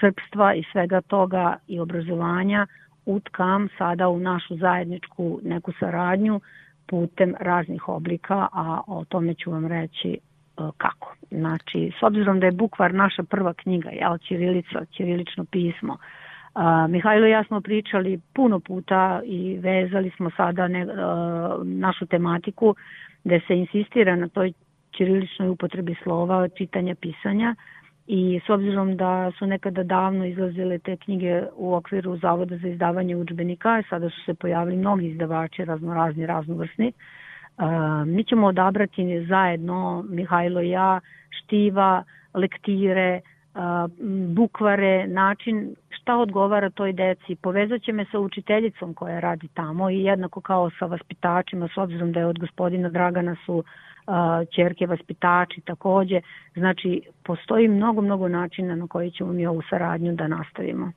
srpstva 0.00 0.54
i 0.54 0.64
svega 0.72 1.00
toga 1.00 1.56
i 1.66 1.80
obrazovanja 1.80 2.66
utkam 3.06 3.68
sada 3.78 4.08
u 4.08 4.18
našu 4.18 4.56
zajedničku 4.56 5.40
neku 5.42 5.72
saradnju 5.80 6.40
putem 6.86 7.34
raznih 7.40 7.88
oblika, 7.88 8.48
a 8.52 8.80
o 8.86 9.04
tome 9.08 9.34
ću 9.34 9.50
vam 9.50 9.66
reći 9.66 10.08
e, 10.08 10.18
kako. 10.76 11.14
Znači, 11.30 11.92
s 12.00 12.02
obzirom 12.02 12.40
da 12.40 12.46
je 12.46 12.52
bukvar 12.52 12.94
naša 12.94 13.22
prva 13.22 13.54
knjiga, 13.54 13.90
jel, 13.90 14.18
Ćirilica, 14.18 14.84
Ćirilično 14.84 15.44
pismo, 15.44 15.96
A, 16.54 16.86
Mihajlo 16.86 17.26
i 17.26 17.30
ja 17.30 17.44
smo 17.44 17.60
pričali 17.60 18.20
puno 18.34 18.60
puta 18.60 19.20
i 19.24 19.58
vezali 19.58 20.10
smo 20.16 20.30
sada 20.36 20.68
ne, 20.68 20.86
a, 20.90 21.58
našu 21.64 22.06
tematiku 22.06 22.74
gde 23.24 23.40
se 23.46 23.56
insistira 23.56 24.16
na 24.16 24.28
toj 24.28 24.52
ćiriličnoj 24.96 25.48
upotrebi 25.48 25.94
slova, 26.02 26.48
čitanja, 26.48 26.94
pisanja. 26.94 27.54
I 28.06 28.40
s 28.46 28.50
obzirom 28.50 28.96
da 28.96 29.32
su 29.38 29.46
nekada 29.46 29.82
davno 29.82 30.24
izlazile 30.24 30.78
te 30.78 30.96
knjige 30.96 31.42
u 31.56 31.74
okviru 31.74 32.16
Zavoda 32.16 32.56
za 32.56 32.68
izdavanje 32.68 33.16
učbenika, 33.16 33.82
sada 33.90 34.10
su 34.10 34.24
se 34.24 34.34
pojavili 34.34 34.76
mnogi 34.76 35.06
izdavači 35.06 35.64
raznorazni, 35.64 36.26
raznovrsni, 36.26 36.92
Uh, 37.58 38.08
mi 38.08 38.24
ćemo 38.24 38.46
odabrati 38.46 39.26
zajedno, 39.28 40.04
Mihajlo 40.08 40.60
i 40.60 40.70
ja, 40.70 41.00
štiva, 41.30 42.04
lektire, 42.34 43.20
bukvare, 44.34 45.06
način 45.06 45.74
šta 45.88 46.16
odgovara 46.16 46.70
toj 46.70 46.92
deci. 46.92 47.36
Povezat 47.42 47.82
će 47.82 47.92
me 47.92 48.04
sa 48.12 48.18
učiteljicom 48.18 48.94
koja 48.94 49.20
radi 49.20 49.48
tamo 49.54 49.90
i 49.90 50.02
jednako 50.02 50.40
kao 50.40 50.70
sa 50.78 50.86
vaspitačima, 50.86 51.68
s 51.74 51.78
obzirom 51.78 52.12
da 52.12 52.20
je 52.20 52.26
od 52.26 52.38
gospodina 52.38 52.88
Dragana 52.88 53.36
su 53.46 53.64
čerke 54.54 54.86
vaspitači 54.86 55.60
takođe. 55.60 56.20
Znači, 56.54 57.02
postoji 57.24 57.68
mnogo, 57.68 58.00
mnogo 58.00 58.28
načina 58.28 58.76
na 58.76 58.86
koji 58.86 59.10
ćemo 59.10 59.32
mi 59.32 59.46
ovu 59.46 59.62
saradnju 59.70 60.14
da 60.14 60.28
nastavimo. 60.28 60.92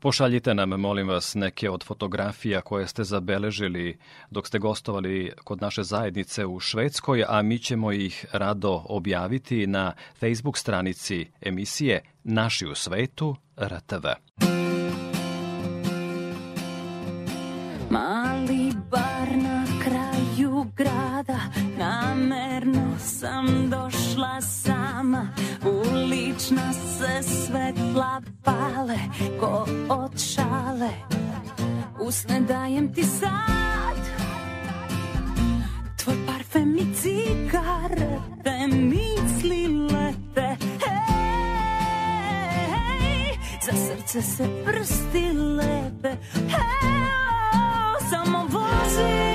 Pošaljite 0.00 0.54
nam, 0.54 0.68
molim 0.68 1.08
vas, 1.08 1.34
neke 1.34 1.70
od 1.70 1.84
fotografija 1.84 2.60
koje 2.60 2.86
ste 2.86 3.04
zabeležili 3.04 3.98
dok 4.30 4.46
ste 4.46 4.58
gostovali 4.58 5.32
kod 5.44 5.62
naše 5.62 5.82
zajednice 5.82 6.46
u 6.46 6.60
Švedskoj, 6.60 7.24
a 7.28 7.42
mi 7.42 7.58
ćemo 7.58 7.92
ih 7.92 8.26
rado 8.32 8.82
objaviti 8.88 9.66
na 9.66 9.92
Facebook 10.20 10.58
stranici 10.58 11.26
emisije 11.40 12.02
Naši 12.24 12.66
u 12.66 12.74
svetu 12.74 13.36
RTV. 13.60 14.06
Mali 17.90 18.72
bar 18.90 19.36
na 19.42 19.64
kraju 19.84 20.66
grada, 20.76 21.40
namerno 21.78 22.98
sam 22.98 23.70
došla 23.70 24.40
sama, 24.40 25.28
ulična 26.46 26.72
se 26.72 27.22
svetla 27.22 28.22
pale 28.44 28.98
ko 29.40 29.66
od 29.88 30.20
šale 30.20 30.90
Usne 32.00 32.40
dajem 32.40 32.94
ti 32.94 33.04
sad. 33.04 33.96
Tvoj 35.96 36.16
parfem 36.26 36.76
i 36.76 36.94
cigarete 36.94 38.66
misli 38.68 39.66
lete 39.66 40.56
Hej, 42.46 43.38
za 43.62 43.72
srce 43.72 44.22
se 44.22 44.48
prsti 44.64 45.32
lepe 45.32 46.16
Hej, 46.32 48.10
samo 48.10 48.38
vozi 48.38 49.25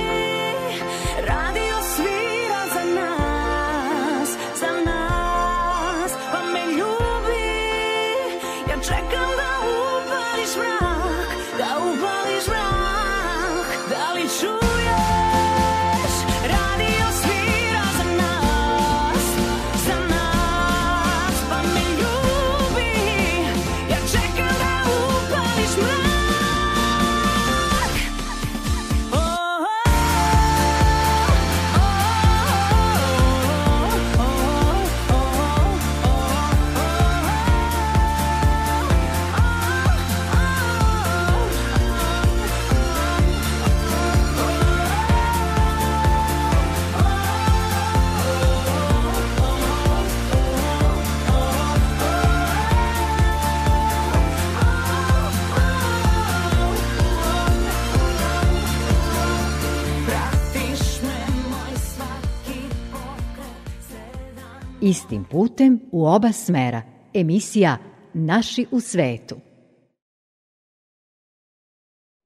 Istim 64.84 65.24
putem 65.24 65.80
u 65.92 66.06
oba 66.06 66.32
smera. 66.32 66.82
Emisija 67.14 67.78
Naši 68.14 68.66
u 68.70 68.80
svetu. 68.80 69.36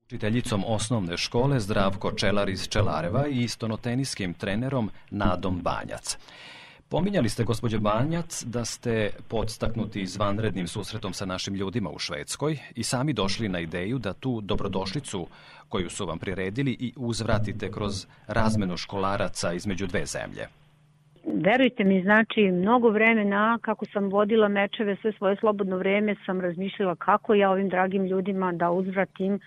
Učiteljicom 0.07 0.65
osnovne 0.67 1.17
škole 1.17 1.61
Zdravko 1.61 2.13
Čelar 2.13 2.49
iz 2.49 2.69
Čelareva 2.69 3.29
i 3.29 3.43
istonoteniskim 3.43 4.35
trenerom 4.35 4.91
Nadom 5.11 5.61
Banjac. 5.63 6.17
Pominjali 6.89 7.29
ste, 7.29 7.45
gospođe 7.45 7.79
Banjac, 7.79 8.45
da 8.45 8.65
ste 8.65 9.11
podstaknuti 9.29 10.01
izvanrednim 10.01 10.69
susretom 10.69 11.13
sa 11.13 11.27
našim 11.27 11.55
ljudima 11.55 11.91
u 11.91 11.99
Švedskoj 11.99 12.59
i 12.75 12.83
sami 12.83 13.13
došli 13.13 13.49
na 13.49 13.61
ideju 13.61 13.99
da 13.99 14.13
tu 14.13 14.41
dobrodošlicu 14.41 15.27
koju 15.69 15.91
su 15.91 16.07
vam 16.07 16.19
priredili 16.19 16.77
i 16.81 16.93
uzvratite 16.97 17.71
kroz 17.73 18.07
razmenu 18.27 18.77
školaraca 18.77 19.53
između 19.53 19.87
dve 19.87 20.07
zemlje. 20.07 20.49
Verujte 21.35 21.85
mi, 21.85 22.03
znači, 22.03 22.51
mnogo 22.51 22.89
vremena 22.91 23.59
kako 23.63 23.85
sam 23.87 24.09
vodila 24.09 24.49
mečeve, 24.49 24.97
sve 24.97 25.13
svoje 25.13 25.37
slobodno 25.37 25.77
vreme 25.77 26.17
sam 26.27 26.41
razmišljala 26.41 26.95
kako 26.95 27.35
ja 27.35 27.51
ovim 27.51 27.69
dragim 27.69 28.05
ljudima 28.05 28.53
da 28.53 28.71
uzvratim 28.71 29.35
e, 29.35 29.41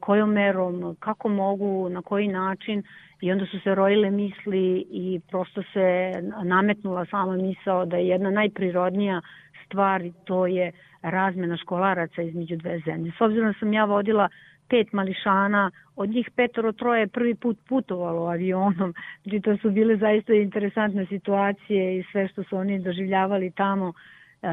kojom 0.00 0.30
merom, 0.32 0.96
kako 1.00 1.28
mogu, 1.28 1.88
na 1.88 2.02
koji 2.02 2.28
način 2.28 2.82
i 3.20 3.32
onda 3.32 3.46
su 3.46 3.60
se 3.60 3.74
rojile 3.74 4.10
misli 4.10 4.86
i 4.90 5.20
prosto 5.28 5.62
se 5.72 6.12
nametnula 6.44 7.06
sama 7.06 7.36
misao 7.36 7.86
da 7.86 7.96
je 7.96 8.08
jedna 8.08 8.30
najprirodnija 8.30 9.20
stvar 9.66 10.02
to 10.24 10.46
je 10.46 10.72
razmena 11.02 11.56
školaraca 11.56 12.22
između 12.22 12.56
dve 12.56 12.80
zemlje. 12.86 13.12
S 13.18 13.20
obzirom 13.20 13.52
da 13.52 13.58
sam 13.58 13.72
ja 13.72 13.84
vodila 13.84 14.28
pet 14.70 14.92
mališana, 14.92 15.70
od 15.96 16.10
njih 16.10 16.30
petoro 16.36 16.72
troje 16.72 17.06
prvi 17.06 17.34
put 17.34 17.58
putovalo 17.68 18.26
avionom, 18.26 18.94
znači 19.22 19.40
to 19.40 19.56
su 19.56 19.70
bile 19.70 19.96
zaista 19.96 20.34
interesantne 20.34 21.06
situacije 21.06 21.98
i 21.98 22.04
sve 22.12 22.28
što 22.28 22.42
su 22.42 22.56
oni 22.56 22.78
doživljavali 22.78 23.50
tamo. 23.50 23.88
Uh, 23.88 24.48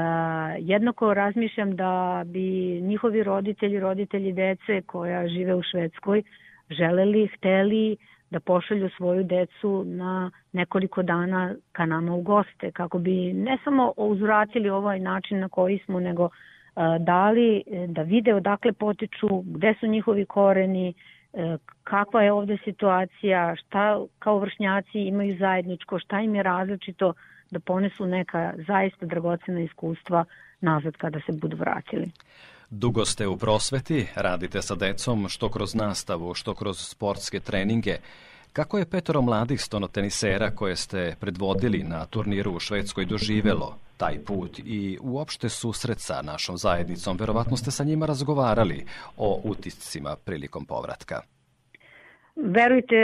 jednako 0.59 1.13
razmišljam 1.13 1.75
da 1.75 2.23
bi 2.25 2.81
njihovi 2.81 3.23
roditelji, 3.23 3.79
roditelji 3.79 4.33
dece 4.33 4.81
koja 4.81 5.27
žive 5.27 5.55
u 5.55 5.61
Švedskoj, 5.63 6.23
želeli, 6.69 7.27
hteli 7.27 7.97
da 8.31 8.39
pošalju 8.39 8.89
svoju 8.97 9.23
decu 9.23 9.83
na 9.85 10.31
nekoliko 10.53 11.03
dana 11.03 11.55
ka 11.71 11.85
nama 11.85 12.13
u 12.13 12.21
goste, 12.21 12.71
kako 12.71 12.99
bi 12.99 13.33
ne 13.33 13.57
samo 13.63 13.93
uzvratili 13.97 14.69
ovaj 14.69 14.99
način 14.99 15.39
na 15.39 15.49
koji 15.49 15.79
smo, 15.85 15.99
nego 15.99 16.29
dali 16.99 17.63
e, 17.67 17.87
da 17.87 18.01
vide 18.01 18.33
odakle 18.33 18.73
potiču, 18.73 19.27
gde 19.45 19.73
su 19.79 19.87
njihovi 19.87 20.25
koreni, 20.25 20.93
e, 21.33 21.57
kakva 21.83 22.23
je 22.23 22.31
ovde 22.31 22.57
situacija, 22.63 23.55
šta 23.55 24.01
kao 24.19 24.39
vršnjaci 24.39 24.99
imaju 24.99 25.37
zajedničko, 25.37 25.99
šta 25.99 26.21
im 26.21 26.35
je 26.35 26.43
različito 26.43 27.13
da 27.51 27.59
ponesu 27.59 28.05
neka 28.05 28.53
zaista 28.67 29.05
dragocena 29.05 29.59
iskustva 29.61 30.25
nazad 30.61 30.97
kada 30.97 31.19
se 31.19 31.31
budu 31.31 31.57
vratili. 31.57 32.11
Dugo 32.69 33.05
ste 33.05 33.27
u 33.27 33.37
prosveti, 33.37 34.07
radite 34.15 34.61
sa 34.61 34.75
decom 34.75 35.29
što 35.29 35.49
kroz 35.49 35.75
nastavu, 35.75 36.33
što 36.33 36.53
kroz 36.53 36.77
sportske 36.77 37.39
treninge. 37.39 37.95
Kako 38.53 38.77
je 38.77 38.89
petoro 38.89 39.21
mladih 39.21 39.61
stonotenisera 39.61 40.51
koje 40.51 40.75
ste 40.75 41.15
predvodili 41.19 41.83
na 41.83 42.05
turniru 42.05 42.51
u 42.51 42.59
Švedskoj 42.59 43.05
doživelo 43.05 43.77
taj 43.97 44.19
put 44.25 44.59
i 44.59 44.97
uopšte 45.01 45.49
susret 45.49 45.99
sa 45.99 46.21
našom 46.21 46.57
zajednicom? 46.57 47.17
Verovatno 47.17 47.57
ste 47.57 47.71
sa 47.71 47.83
njima 47.83 48.05
razgovarali 48.05 48.85
o 49.17 49.41
utiscima 49.43 50.15
prilikom 50.25 50.65
povratka. 50.65 51.21
Verujte, 52.35 52.95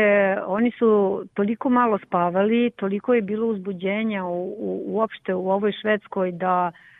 oni 0.48 0.72
su 0.80 1.24
toliko 1.34 1.70
malo 1.70 2.00
spavali, 2.08 2.72
toliko 2.76 3.14
je 3.14 3.22
bilo 3.22 3.48
uzbuđenja 3.48 4.26
u, 4.26 4.56
u, 4.60 4.84
uopšte 4.88 5.34
u 5.34 5.50
ovoj 5.50 5.72
Švedskoj 5.82 6.32
da 6.32 6.72
uh, 6.74 6.93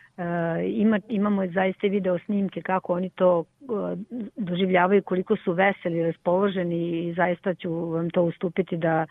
ima, 0.74 1.00
imamo 1.08 1.46
zaista 1.46 1.86
video 1.86 2.18
snimke 2.18 2.62
kako 2.62 2.92
oni 2.92 3.10
to 3.10 3.44
e, 3.60 3.64
doživljavaju, 4.36 5.02
koliko 5.02 5.36
su 5.36 5.52
veseli, 5.52 6.02
raspoloženi 6.02 7.08
i 7.08 7.14
zaista 7.14 7.54
ću 7.54 7.90
vam 7.90 8.10
to 8.10 8.22
ustupiti 8.22 8.76
da 8.76 9.06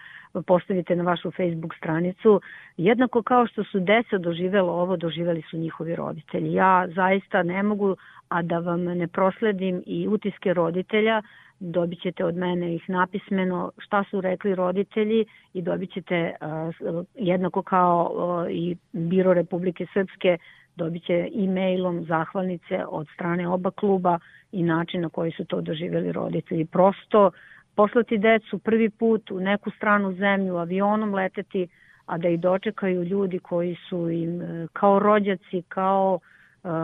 postavite 0.45 0.95
na 0.95 1.03
vašu 1.03 1.31
Facebook 1.31 1.75
stranicu. 1.77 2.41
Jednako 2.77 3.23
kao 3.23 3.47
što 3.47 3.63
su 3.63 3.79
deca 3.79 4.17
doživelo 4.17 4.73
ovo, 4.73 4.97
doživeli 4.97 5.41
su 5.41 5.57
njihovi 5.57 5.95
roditelji. 5.95 6.53
Ja 6.53 6.87
zaista 6.95 7.43
ne 7.43 7.63
mogu, 7.63 7.95
a 8.29 8.41
da 8.41 8.59
vam 8.59 8.83
ne 8.83 9.07
prosledim 9.07 9.83
i 9.85 10.07
utiske 10.07 10.53
roditelja, 10.53 11.21
dobit 11.63 12.01
ćete 12.01 12.25
od 12.25 12.35
mene 12.35 12.75
ih 12.75 12.89
napismeno 12.89 13.71
šta 13.77 14.03
su 14.09 14.21
rekli 14.21 14.55
roditelji 14.55 15.25
i 15.53 15.61
dobit 15.61 15.93
ćete 15.93 16.33
uh, 16.41 17.05
jednako 17.15 17.61
kao 17.61 18.11
uh, 18.13 18.51
i 18.51 18.77
Biro 18.91 19.33
Republike 19.33 19.85
Srpske 19.93 20.37
dobit 20.75 21.05
će 21.05 21.29
e-mailom 21.35 22.05
zahvalnice 22.05 22.85
od 22.87 23.07
strane 23.13 23.47
oba 23.47 23.71
kluba 23.71 24.19
i 24.51 24.63
način 24.63 25.01
na 25.01 25.09
koji 25.09 25.31
su 25.31 25.45
to 25.45 25.61
doživjeli 25.61 26.11
roditelji. 26.11 26.65
Prosto 26.65 27.31
poslati 27.75 28.17
decu 28.17 28.59
prvi 28.59 28.89
put 28.89 29.31
u 29.31 29.39
neku 29.39 29.71
stranu 29.71 30.13
zemlju, 30.13 30.57
avionom 30.57 31.13
leteti, 31.13 31.67
a 32.05 32.17
da 32.17 32.29
ih 32.29 32.39
dočekaju 32.39 33.03
ljudi 33.03 33.39
koji 33.39 33.75
su 33.89 34.09
im 34.09 34.41
e, 34.41 34.67
kao 34.73 34.99
rođaci, 34.99 35.63
kao 35.67 36.19
e, 36.21 36.32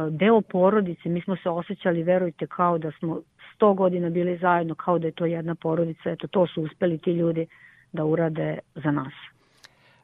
deo 0.09 0.41
porodice. 0.41 1.09
Mi 1.09 1.21
smo 1.21 1.35
se 1.35 1.49
osjećali, 1.49 2.03
verujte, 2.03 2.47
kao 2.47 2.77
da 2.77 2.91
smo 2.91 3.21
100 3.59 3.75
godina 3.75 4.09
bili 4.09 4.37
zajedno, 4.37 4.75
kao 4.75 4.99
da 4.99 5.07
je 5.07 5.11
to 5.11 5.25
jedna 5.25 5.55
porodica. 5.55 6.09
Eto, 6.11 6.27
to 6.27 6.47
su 6.47 6.61
uspeli 6.61 6.97
ti 6.97 7.11
ljudi 7.11 7.47
da 7.91 8.05
urade 8.05 8.59
za 8.75 8.91
nas. 8.91 9.13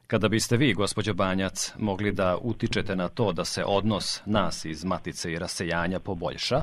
Kada 0.06 0.28
biste 0.28 0.56
vi, 0.56 0.74
gospođo 0.74 1.14
Banjac, 1.14 1.74
mogli 1.78 2.12
da 2.12 2.38
utičete 2.42 2.96
na 2.96 3.08
to 3.08 3.32
da 3.32 3.44
se 3.44 3.64
odnos 3.66 4.22
nas 4.26 4.64
iz 4.64 4.84
Matice 4.84 5.32
i 5.32 5.38
rasejanja 5.38 6.00
poboljša, 6.00 6.60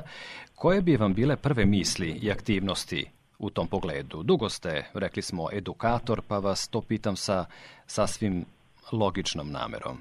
koje 0.56 0.82
bi 0.82 0.98
vam 0.98 1.14
bile 1.14 1.36
prve 1.36 1.66
misli 1.66 2.10
i 2.22 2.32
aktivnosti 2.32 3.06
u 3.40 3.50
tom 3.50 3.68
pogledu? 3.68 4.24
Dugo 4.24 4.50
ste, 4.50 4.86
rekli 4.94 5.22
smo, 5.22 5.48
edukator, 5.54 6.22
pa 6.28 6.38
vas 6.38 6.68
to 6.68 6.82
pitam 6.82 7.16
sa 7.16 7.46
sasvim 7.86 8.46
logičnom 8.92 9.52
namerom. 9.52 9.98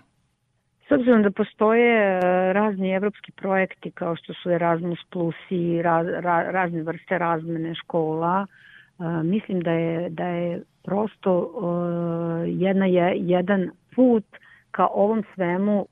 Obzirom 0.94 1.22
da 1.22 1.30
postoje 1.30 2.18
e, 2.18 2.20
razni 2.52 2.92
evropski 2.92 3.32
projekti 3.32 3.90
kao 3.90 4.16
što 4.16 4.34
su 4.34 4.50
Erasmus 4.50 4.98
Plus 5.10 5.34
i 5.50 5.82
raz, 5.82 6.06
ra, 6.06 6.50
razne 6.50 6.82
vrste 6.82 7.18
razmene 7.18 7.74
škola, 7.74 8.46
e, 8.46 9.04
mislim 9.22 9.60
da 9.60 9.70
je, 9.70 10.10
da 10.10 10.26
je 10.26 10.62
prosto 10.84 11.38
uh, 11.38 12.60
jedna 12.60 12.86
je 12.86 13.14
jedan 13.16 13.70
put 13.94 14.24
ka 14.70 14.86
ovom 14.86 15.22
svemu 15.34 15.86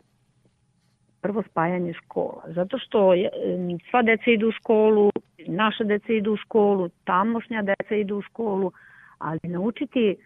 prvo 1.20 1.42
spajanje 1.42 1.92
škola. 1.92 2.42
Zato 2.46 2.78
što 2.78 3.12
sva 3.90 4.02
deca 4.02 4.30
idu 4.30 4.48
u 4.48 4.52
školu, 4.52 5.10
naša 5.46 5.84
deca 5.84 6.12
idu 6.12 6.32
u 6.32 6.36
školu, 6.36 6.88
tamošnja 7.04 7.62
deca 7.62 7.94
idu 7.94 8.16
u 8.16 8.22
školu, 8.22 8.72
ali 9.18 9.40
naučiti 9.42 10.16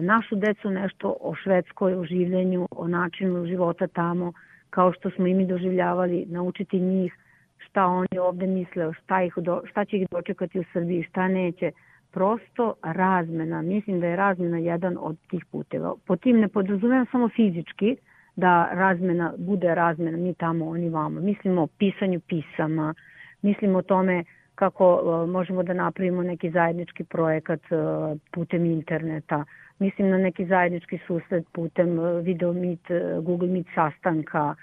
našu 0.00 0.36
decu 0.36 0.70
nešto 0.70 1.16
o 1.20 1.34
Švedskoj, 1.34 1.94
o 1.94 2.04
življenju, 2.04 2.66
o 2.70 2.88
načinu 2.88 3.46
života 3.46 3.86
tamo, 3.86 4.32
kao 4.70 4.92
što 4.92 5.10
smo 5.10 5.26
i 5.26 5.34
mi 5.34 5.46
doživljavali, 5.46 6.26
naučiti 6.28 6.80
njih 6.80 7.14
šta 7.58 7.86
oni 7.86 8.18
ovde 8.20 8.46
misle, 8.46 8.92
šta, 9.02 9.22
ih 9.22 9.34
do, 9.36 9.62
šta 9.70 9.84
će 9.84 9.96
ih 9.96 10.06
dočekati 10.10 10.60
u 10.60 10.64
Srbiji, 10.72 11.02
šta 11.02 11.28
neće 11.28 11.70
prosto 12.10 12.74
razmena. 12.82 13.62
Mislim 13.62 14.00
da 14.00 14.06
je 14.06 14.16
razmena 14.16 14.58
jedan 14.58 14.96
od 15.00 15.16
tih 15.30 15.44
puteva. 15.52 15.94
Po 16.06 16.16
tim 16.16 16.40
ne 16.40 16.48
podrazumijem 16.48 17.06
samo 17.12 17.28
fizički 17.28 17.96
da 18.36 18.68
razmena 18.72 19.32
bude 19.38 19.74
razmena, 19.74 20.16
mi 20.16 20.34
tamo, 20.34 20.68
oni 20.68 20.88
vamo. 20.88 21.20
Mislimo 21.20 21.62
o 21.62 21.66
pisanju 21.78 22.20
pisama, 22.20 22.94
mislimo 23.42 23.78
o 23.78 23.82
tome 23.82 24.24
kako 24.56 24.94
uh, 24.94 25.28
možemo 25.30 25.62
da 25.62 25.72
napravimo 25.72 26.22
neki 26.22 26.50
zajednički 26.50 27.04
projekat 27.04 27.60
uh, 27.70 28.18
putem 28.32 28.64
interneta. 28.64 29.44
Mislim 29.78 30.10
na 30.10 30.18
neki 30.18 30.46
zajednički 30.46 30.98
susret 31.06 31.46
putem 31.52 31.98
uh, 31.98 32.24
video 32.24 32.52
meet, 32.52 32.80
Google 33.22 33.48
meet 33.48 33.66
sastanka, 33.74 34.54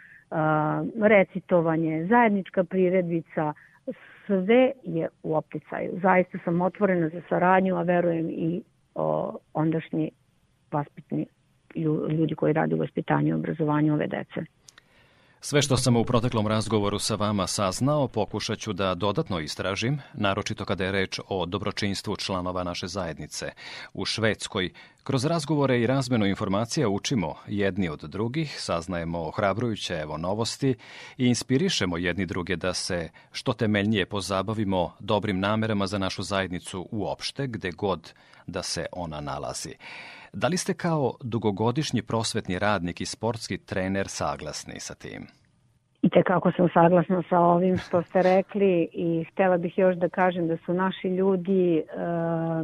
recitovanje, 1.02 2.06
zajednička 2.06 2.64
priredbica, 2.64 3.54
sve 4.26 4.72
je 4.84 5.10
u 5.24 5.36
opticaju. 5.36 6.00
Zaista 6.02 6.38
sam 6.44 6.62
otvorena 6.62 7.10
za 7.10 7.22
saradnju, 7.30 7.76
a 7.76 7.82
verujem 7.82 8.30
i 8.30 8.62
ondašnji 9.54 10.12
vaspitni 10.72 11.26
ljudi 12.10 12.36
koji 12.36 12.54
rade 12.54 12.76
u 12.76 12.78
vaspitanju 12.78 13.28
i 13.30 13.34
obrazovanju 13.34 13.94
ove 13.94 14.08
dece. 14.08 14.46
Sve 15.46 15.62
što 15.62 15.78
sam 15.78 15.96
u 15.96 16.06
proteklom 16.06 16.48
razgovoru 16.48 17.00
sa 17.00 17.16
vama 17.16 17.48
saznao, 17.48 18.08
pokušat 18.08 18.60
ću 18.60 18.74
da 18.74 18.96
dodatno 18.96 19.40
istražim, 19.40 20.00
naročito 20.14 20.66
kada 20.66 20.86
je 20.86 20.92
reč 20.92 21.20
o 21.28 21.46
dobročinstvu 21.46 22.16
članova 22.16 22.64
naše 22.64 22.88
zajednice. 22.88 23.52
U 23.94 24.06
Švedskoj, 24.06 24.74
kroz 25.04 25.26
razgovore 25.26 25.82
i 25.82 25.88
razmenu 25.88 26.26
informacija 26.26 26.90
učimo 26.90 27.36
jedni 27.48 27.90
od 27.90 28.00
drugih, 28.00 28.56
saznajemo 28.62 29.20
ohrabrujuće 29.20 29.94
evo 29.94 30.18
novosti 30.18 30.76
i 31.18 31.26
inspirišemo 31.26 31.98
jedni 31.98 32.26
druge 32.26 32.56
da 32.56 32.74
se 32.74 33.10
što 33.32 33.54
temeljnije 33.54 34.06
pozabavimo 34.06 34.94
dobrim 35.00 35.40
namerama 35.40 35.88
za 35.88 35.98
našu 35.98 36.24
zajednicu 36.24 36.88
uopšte, 36.92 37.48
gde 37.48 37.72
god 37.72 38.14
da 38.48 38.64
se 38.64 38.86
ona 38.92 39.22
nalazi. 39.22 39.76
Da 40.34 40.48
li 40.48 40.58
ste 40.58 40.74
kao 40.74 41.14
dugogodišnji 41.24 42.02
prosvetni 42.02 42.60
radnik 42.60 43.02
i 43.02 43.06
sportski 43.06 43.58
trener 43.58 44.08
saglasni 44.08 44.80
sa 44.80 44.96
tim? 44.96 45.28
I 46.02 46.10
tekako 46.10 46.52
sam 46.52 46.68
saglasna 46.74 47.24
sa 47.30 47.40
ovim 47.40 47.78
što 47.78 48.02
ste 48.04 48.22
rekli 48.22 48.88
i 48.94 49.26
htela 49.32 49.58
bih 49.58 49.78
još 49.78 49.96
da 49.96 50.10
kažem 50.10 50.48
da 50.48 50.58
su 50.58 50.74
naši 50.74 51.08
ljudi 51.08 51.78
e, 51.78 51.84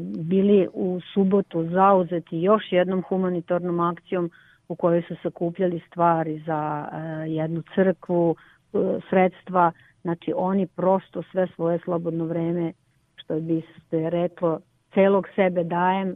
bili 0.01 0.67
u 0.73 0.99
subotu 1.13 1.67
zauzeti 1.69 2.37
još 2.37 2.63
jednom 2.71 3.03
humanitarnom 3.09 3.79
akcijom 3.79 4.31
u 4.67 4.75
kojoj 4.75 5.01
su 5.01 5.15
sakupljali 5.23 5.81
stvari 5.87 6.43
za 6.45 6.89
e, 6.91 6.97
jednu 7.29 7.63
crkvu, 7.75 8.35
e, 8.35 8.77
sredstva, 9.09 9.71
znači 10.01 10.33
oni 10.35 10.67
prosto 10.67 11.23
sve 11.31 11.47
svoje 11.55 11.79
slobodno 11.83 12.25
vreme, 12.25 12.73
što 13.15 13.39
bi 13.39 13.61
se 13.89 14.09
reklo, 14.09 14.59
celog 14.93 15.27
sebe 15.35 15.63
dajem, 15.63 16.15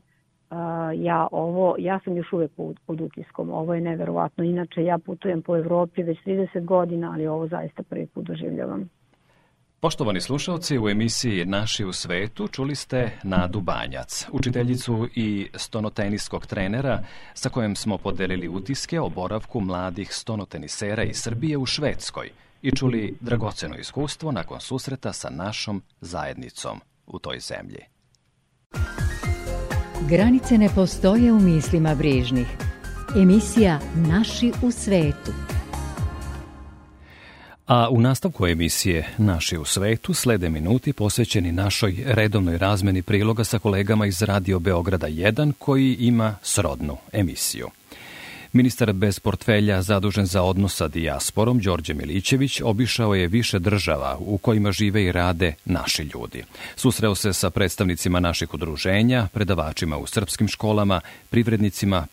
ja 0.95 1.27
ovo, 1.31 1.75
ja 1.79 1.99
sam 2.03 2.17
još 2.17 2.33
uvek 2.33 2.51
pod, 2.85 3.01
utiskom, 3.01 3.49
ovo 3.49 3.73
je 3.73 3.81
neverovatno. 3.81 4.43
Inače, 4.43 4.83
ja 4.83 4.97
putujem 4.97 5.41
po 5.41 5.57
Evropi 5.57 6.03
već 6.03 6.19
30 6.25 6.65
godina, 6.65 7.11
ali 7.13 7.27
ovo 7.27 7.47
zaista 7.47 7.83
prvi 7.83 8.05
put 8.05 8.25
doživljavam. 8.25 8.89
Poštovani 9.79 10.21
slušalci, 10.21 10.79
u 10.79 10.89
emisiji 10.89 11.45
Naši 11.45 11.85
u 11.85 11.93
svetu 11.93 12.47
čuli 12.47 12.75
ste 12.75 13.11
Nadu 13.23 13.61
Banjac, 13.61 14.27
učiteljicu 14.31 15.07
i 15.15 15.49
stonoteniskog 15.55 16.45
trenera 16.45 16.99
sa 17.33 17.49
kojim 17.49 17.75
smo 17.75 17.97
podelili 17.97 18.47
utiske 18.47 18.99
o 18.99 19.09
boravku 19.09 19.61
mladih 19.61 20.13
stonotenisera 20.13 21.03
iz 21.03 21.15
Srbije 21.15 21.57
u 21.57 21.65
Švedskoj 21.65 22.29
i 22.61 22.71
čuli 22.71 23.17
dragoceno 23.19 23.75
iskustvo 23.75 24.31
nakon 24.31 24.59
susreta 24.59 25.13
sa 25.13 25.29
našom 25.29 25.81
zajednicom 26.01 26.79
u 27.07 27.19
toj 27.19 27.39
zemlji. 27.39 27.79
Granice 30.09 30.57
ne 30.57 30.69
postoje 30.75 31.31
u 31.31 31.39
mislima 31.39 31.95
brižnih. 31.95 32.47
Emisija 33.15 33.79
Naši 33.95 34.51
u 34.63 34.71
svetu. 34.71 35.31
A 37.67 37.89
u 37.89 38.01
nastavku 38.01 38.47
emisije 38.47 39.09
Naši 39.17 39.57
u 39.57 39.65
svetu 39.65 40.13
slede 40.13 40.49
minuti 40.49 40.93
posvećeni 40.93 41.51
našoj 41.51 42.03
redovnoj 42.05 42.57
razmeni 42.57 43.01
priloga 43.01 43.43
sa 43.43 43.59
kolegama 43.59 44.05
iz 44.05 44.21
Radio 44.21 44.59
Beograda 44.59 45.07
1 45.07 45.53
koji 45.59 45.95
ima 45.99 46.35
srodnu 46.41 46.97
emisiju. 47.13 47.67
Ministar 48.55 48.93
bez 48.93 49.19
portfelja 49.19 49.81
zadužen 49.81 50.25
za 50.25 50.43
odnos 50.43 50.75
sa 50.75 50.87
dijasporom, 50.87 51.59
Đorđe 51.59 51.93
Milićević, 51.93 52.61
obišao 52.61 53.15
je 53.15 53.27
više 53.27 53.59
država 53.59 54.17
u 54.19 54.37
kojima 54.37 54.71
žive 54.71 55.03
i 55.03 55.11
rade 55.11 55.53
naši 55.65 56.03
ljudi. 56.03 56.43
Susreo 56.75 57.15
se 57.15 57.33
sa 57.33 57.49
predstavnicima 57.49 58.19
naših 58.19 58.53
udruženja, 58.53 59.27
predavačima 59.33 59.97
u 59.97 60.07
srpskim 60.07 60.47
školama, 60.47 61.01
privrednicima, 61.29 62.07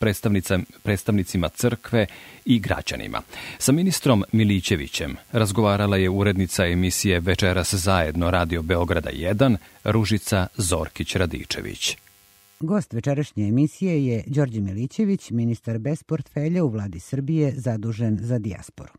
predstavnicima 0.83 1.49
crkve 1.49 2.05
i 2.45 2.59
građanima. 2.59 3.21
Sa 3.57 3.71
ministrom 3.71 4.23
Milićevićem 4.31 5.15
razgovarala 5.31 5.97
je 5.97 6.09
urednica 6.09 6.65
emisije 6.65 7.19
Večeras 7.19 7.73
zajedno 7.73 8.31
Radio 8.31 8.61
Beograda 8.61 9.09
1, 9.09 9.57
Ružica 9.83 10.47
Zorkić-Radičević. 10.57 11.97
Gost 12.63 12.93
večerašnje 12.93 13.47
emisije 13.47 14.05
je 14.05 14.23
Đorđe 14.27 14.61
Milićević, 14.61 15.31
ministar 15.31 15.79
bez 15.79 16.03
portfelja 16.03 16.63
u 16.63 16.69
vladi 16.69 16.99
Srbije 16.99 17.53
zadužen 17.55 18.17
za 18.21 18.39
dijasporu. 18.39 18.93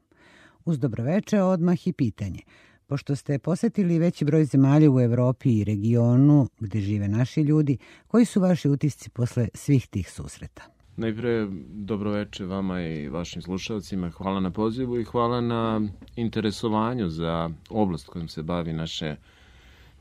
Uz 0.64 0.78
dobroveče 0.78 1.42
odmah 1.42 1.86
i 1.86 1.92
pitanje. 1.92 2.38
Pošto 2.86 3.16
ste 3.16 3.38
posetili 3.38 3.98
veći 3.98 4.24
broj 4.24 4.44
zemalja 4.44 4.90
u 4.90 5.00
Evropi 5.00 5.58
i 5.58 5.64
regionu 5.64 6.48
gde 6.60 6.80
žive 6.80 7.08
naši 7.08 7.40
ljudi, 7.40 7.78
koji 8.06 8.24
su 8.24 8.40
vaši 8.40 8.68
utisci 8.68 9.10
posle 9.10 9.48
svih 9.54 9.86
tih 9.86 10.10
susreta? 10.10 10.62
Najpre, 10.96 11.46
dobroveče 11.68 12.44
vama 12.44 12.82
i 12.82 13.08
vašim 13.08 13.42
slušalcima. 13.42 14.10
Hvala 14.10 14.40
na 14.40 14.50
pozivu 14.50 15.00
i 15.00 15.04
hvala 15.04 15.40
na 15.40 15.80
interesovanju 16.16 17.08
za 17.08 17.50
oblast 17.70 18.06
kojom 18.06 18.28
se 18.28 18.42
bavi 18.42 18.72
naše 18.72 19.16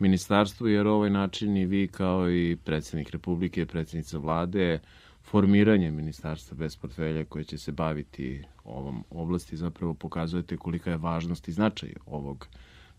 ministarstvu, 0.01 0.67
jer 0.67 0.87
ovaj 0.87 1.09
način 1.09 1.57
i 1.57 1.65
vi 1.65 1.87
kao 1.87 2.31
i 2.31 2.57
predsednik 2.63 3.09
Republike, 3.09 3.65
predsednica 3.65 4.17
vlade, 4.17 4.79
formiranje 5.23 5.91
ministarstva 5.91 6.57
bez 6.57 6.75
portfelja 6.75 7.25
koje 7.25 7.43
će 7.43 7.57
se 7.57 7.71
baviti 7.71 8.43
ovom 8.63 9.03
oblasti 9.09 9.57
zapravo 9.57 9.93
pokazujete 9.93 10.57
kolika 10.57 10.91
je 10.91 10.97
važnost 10.97 11.47
i 11.47 11.51
značaj 11.51 11.93
ovog 12.05 12.47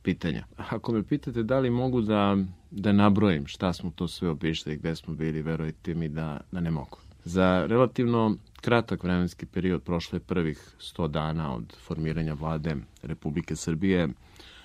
pitanja. 0.02 0.44
Ako 0.56 0.92
me 0.92 1.02
pitate 1.02 1.42
da 1.42 1.58
li 1.58 1.70
mogu 1.70 2.00
da, 2.00 2.36
da 2.70 2.92
nabrojim 2.92 3.46
šta 3.46 3.72
smo 3.72 3.90
to 3.90 4.08
sve 4.08 4.28
obišli 4.28 4.72
i 4.72 4.76
gde 4.76 4.96
smo 4.96 5.14
bili, 5.14 5.42
verujte 5.42 5.94
mi 5.94 6.08
da, 6.08 6.40
da 6.52 6.60
ne 6.60 6.70
mogu. 6.70 6.98
Za 7.24 7.66
relativno 7.66 8.36
kratak 8.60 9.02
vremenski 9.02 9.46
period, 9.46 9.82
prošle 9.82 10.20
prvih 10.20 10.74
100 10.80 11.08
dana 11.08 11.54
od 11.54 11.76
formiranja 11.86 12.34
vlade 12.34 12.76
Republike 13.02 13.56
Srbije, 13.56 14.08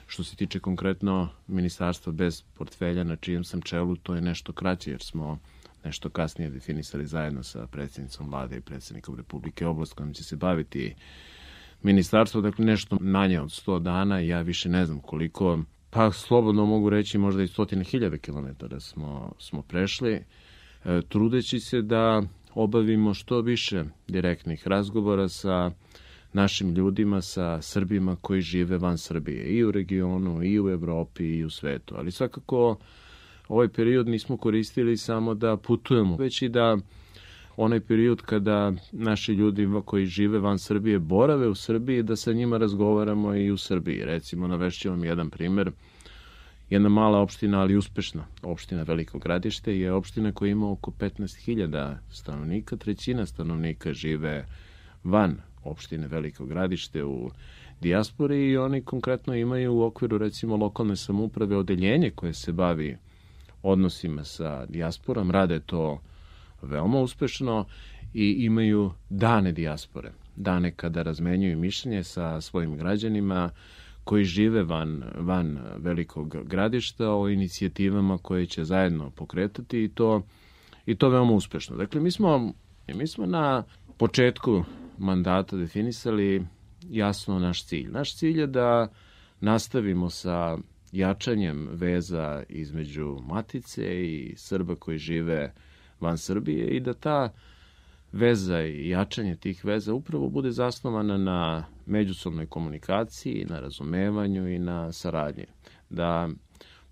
Što 0.07 0.23
se 0.23 0.35
tiče 0.35 0.59
konkretno 0.59 1.29
ministarstva 1.47 2.13
bez 2.13 2.41
portfelja 2.41 3.03
na 3.03 3.15
čijem 3.15 3.43
sam 3.43 3.61
čelu, 3.61 3.95
to 3.95 4.15
je 4.15 4.21
nešto 4.21 4.53
kraće 4.53 4.91
jer 4.91 5.01
smo 5.01 5.39
nešto 5.83 6.09
kasnije 6.09 6.49
definisali 6.49 7.05
zajedno 7.05 7.43
sa 7.43 7.67
predsjednicom 7.67 8.29
vlade 8.29 8.57
i 8.57 8.61
predsjednikom 8.61 9.15
Republike 9.15 9.65
oblast 9.65 9.93
kojom 9.93 10.13
će 10.13 10.23
se 10.23 10.35
baviti 10.35 10.95
ministarstvo, 11.83 12.41
dakle 12.41 12.65
nešto 12.65 12.97
manje 13.01 13.41
od 13.41 13.49
100 13.49 13.79
dana, 13.79 14.19
ja 14.19 14.41
više 14.41 14.69
ne 14.69 14.85
znam 14.85 14.99
koliko, 14.99 15.59
pa 15.89 16.11
slobodno 16.11 16.65
mogu 16.65 16.89
reći 16.89 17.17
možda 17.17 17.43
i 17.43 17.47
stotine 17.47 17.83
hiljada 17.83 18.17
kilometara 18.17 18.79
smo, 18.79 19.33
smo 19.39 19.61
prešli, 19.61 20.13
e, 20.13 21.01
trudeći 21.09 21.59
se 21.59 21.81
da 21.81 22.23
obavimo 22.53 23.13
što 23.13 23.41
više 23.41 23.83
direktnih 24.07 24.67
razgovora 24.67 25.29
sa 25.29 25.71
našim 26.37 26.73
ljudima, 26.73 27.21
sa 27.21 27.61
Srbima 27.61 28.15
koji 28.21 28.41
žive 28.41 28.77
van 28.77 28.97
Srbije 28.97 29.43
i 29.43 29.63
u 29.63 29.71
regionu, 29.71 30.43
i 30.43 30.59
u 30.59 30.69
Evropi, 30.69 31.23
i 31.23 31.45
u 31.45 31.49
svetu. 31.49 31.95
Ali 31.97 32.11
svakako 32.11 32.77
ovaj 33.47 33.67
period 33.67 34.07
nismo 34.07 34.37
koristili 34.37 34.97
samo 34.97 35.33
da 35.33 35.57
putujemo, 35.57 36.15
već 36.17 36.41
i 36.41 36.49
da 36.49 36.77
onaj 37.57 37.79
period 37.79 38.21
kada 38.21 38.73
naši 38.91 39.33
ljudi 39.33 39.67
koji 39.85 40.05
žive 40.05 40.39
van 40.39 40.59
Srbije 40.59 40.99
borave 40.99 41.47
u 41.47 41.55
Srbiji, 41.55 42.03
da 42.03 42.15
sa 42.15 42.33
njima 42.33 42.57
razgovaramo 42.57 43.35
i 43.35 43.51
u 43.51 43.57
Srbiji. 43.57 44.05
Recimo, 44.05 44.47
navešću 44.47 44.89
vam 44.89 45.03
jedan 45.03 45.29
primer. 45.29 45.71
Jedna 46.69 46.89
mala 46.89 47.19
opština, 47.19 47.61
ali 47.61 47.77
uspešna 47.77 48.25
opština 48.43 48.83
Veliko 48.83 49.19
gradište 49.19 49.79
je 49.79 49.91
opština 49.91 50.31
koja 50.31 50.51
ima 50.51 50.71
oko 50.71 50.91
15.000 50.91 51.95
stanovnika, 52.11 52.75
trećina 52.75 53.25
stanovnika 53.25 53.93
žive 53.93 54.45
van 55.03 55.46
opštine 55.69 56.07
Veliko 56.07 56.45
gradište 56.45 57.03
u 57.03 57.29
dijaspori 57.81 58.49
i 58.49 58.57
oni 58.57 58.81
konkretno 58.81 59.35
imaju 59.35 59.73
u 59.73 59.83
okviru 59.83 60.17
recimo 60.17 60.55
lokalne 60.55 60.95
samuprave 60.95 61.57
odeljenje 61.57 62.09
koje 62.09 62.33
se 62.33 62.51
bavi 62.51 62.97
odnosima 63.63 64.23
sa 64.23 64.65
dijasporom, 64.65 65.31
rade 65.31 65.59
to 65.59 66.01
veoma 66.61 66.99
uspešno 66.99 67.65
i 68.13 68.35
imaju 68.39 68.91
dane 69.09 69.51
dijaspore, 69.51 70.11
dane 70.35 70.71
kada 70.71 71.03
razmenjuju 71.03 71.57
mišljenje 71.57 72.03
sa 72.03 72.41
svojim 72.41 72.77
građanima 72.77 73.49
koji 74.03 74.25
žive 74.25 74.63
van, 74.63 75.03
van 75.15 75.59
velikog 75.77 76.37
gradišta 76.43 77.13
o 77.13 77.29
inicijativama 77.29 78.17
koje 78.17 78.45
će 78.45 78.63
zajedno 78.63 79.09
pokretati 79.09 79.83
i 79.83 79.89
to, 79.89 80.21
i 80.85 80.95
to 80.95 81.09
veoma 81.09 81.31
uspešno. 81.31 81.77
Dakle, 81.77 82.01
mi 82.01 82.11
smo, 82.11 82.53
mi 82.87 83.07
smo 83.07 83.25
na 83.25 83.63
početku 83.97 84.63
mandata 84.97 85.57
definisali 85.57 86.45
jasno 86.89 87.39
naš 87.39 87.65
cilj. 87.65 87.91
Naš 87.91 88.15
cilj 88.15 88.39
je 88.39 88.47
da 88.47 88.87
nastavimo 89.39 90.09
sa 90.09 90.57
jačanjem 90.91 91.67
veza 91.71 92.43
između 92.49 93.19
Matice 93.27 94.05
i 94.05 94.33
Srba 94.37 94.75
koji 94.75 94.97
žive 94.97 95.53
van 95.99 96.17
Srbije 96.17 96.67
i 96.67 96.79
da 96.79 96.93
ta 96.93 97.33
veza 98.11 98.61
i 98.61 98.89
jačanje 98.89 99.35
tih 99.35 99.65
veza 99.65 99.93
upravo 99.93 100.29
bude 100.29 100.51
zasnovana 100.51 101.17
na 101.17 101.65
međusobnoj 101.85 102.45
komunikaciji, 102.45 103.45
na 103.49 103.59
razumevanju 103.59 104.49
i 104.49 104.59
na 104.59 104.91
saradnji. 104.91 105.45
Da 105.89 106.29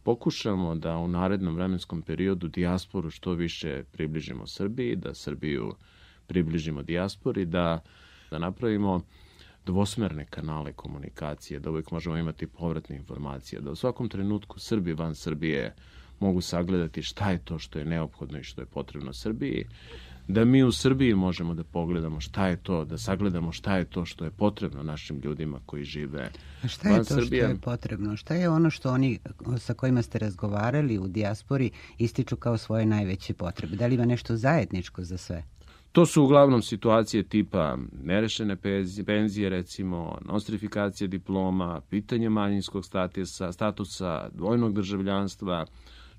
pokušamo 0.03 0.75
da 0.75 0.97
u 0.97 1.07
narednom 1.07 1.55
vremenskom 1.55 2.01
periodu 2.01 2.47
dijasporu 2.47 3.09
što 3.09 3.33
više 3.33 3.83
približimo 3.91 4.47
Srbiji, 4.47 4.95
da 4.95 5.13
Srbiju 5.13 5.75
približimo 6.27 6.83
dijaspori, 6.83 7.45
da, 7.45 7.79
da 8.31 8.39
napravimo 8.39 9.01
dvosmerne 9.65 10.25
kanale 10.25 10.73
komunikacije, 10.73 11.59
da 11.59 11.69
uvijek 11.69 11.91
možemo 11.91 12.17
imati 12.17 12.47
povratne 12.47 12.95
informacije, 12.95 13.61
da 13.61 13.71
u 13.71 13.75
svakom 13.75 14.09
trenutku 14.09 14.59
Srbi 14.59 14.93
van 14.93 15.15
Srbije 15.15 15.75
mogu 16.19 16.41
sagledati 16.41 17.01
šta 17.03 17.31
je 17.31 17.37
to 17.37 17.59
što 17.59 17.79
je 17.79 17.85
neophodno 17.85 18.39
i 18.39 18.43
što 18.43 18.61
je 18.61 18.65
potrebno 18.65 19.13
Srbiji, 19.13 19.65
da 20.27 20.45
mi 20.45 20.63
u 20.63 20.71
Srbiji 20.71 21.13
možemo 21.13 21.53
da 21.53 21.63
pogledamo 21.63 22.19
šta 22.19 22.47
je 22.47 22.57
to, 22.57 22.85
da 22.85 22.97
sagledamo 22.97 23.51
šta 23.51 23.77
je 23.77 23.85
to 23.85 24.05
što 24.05 24.25
je 24.25 24.31
potrebno 24.31 24.83
našim 24.83 25.21
ljudima 25.23 25.59
koji 25.65 25.83
žive 25.83 26.31
A 26.63 26.67
šta 26.67 26.89
je 26.89 26.97
to 26.97 27.03
Srbije. 27.03 27.43
što 27.43 27.51
je 27.51 27.57
potrebno? 27.57 28.17
Šta 28.17 28.33
je 28.33 28.49
ono 28.49 28.69
što 28.69 28.91
oni 28.91 29.19
sa 29.57 29.73
kojima 29.73 30.01
ste 30.01 30.19
razgovarali 30.19 30.99
u 30.99 31.07
dijaspori 31.07 31.71
ističu 31.97 32.35
kao 32.35 32.57
svoje 32.57 32.85
najveće 32.85 33.33
potrebe? 33.33 33.75
Da 33.75 33.87
li 33.87 33.95
ima 33.95 34.05
nešto 34.05 34.37
zajedničko 34.37 35.03
za 35.03 35.17
sve? 35.17 35.43
To 35.95 36.05
su 36.05 36.23
uglavnom 36.23 36.61
situacije 36.61 37.23
tipa 37.23 37.77
nerešene 38.03 38.55
penzije, 39.05 39.49
recimo, 39.49 40.17
nostrifikacija 40.25 41.07
diploma, 41.07 41.81
pitanje 41.89 42.29
manjinskog 42.29 42.85
statusa, 42.85 43.51
statusa 43.51 44.29
dvojnog 44.33 44.73
državljanstva, 44.73 45.65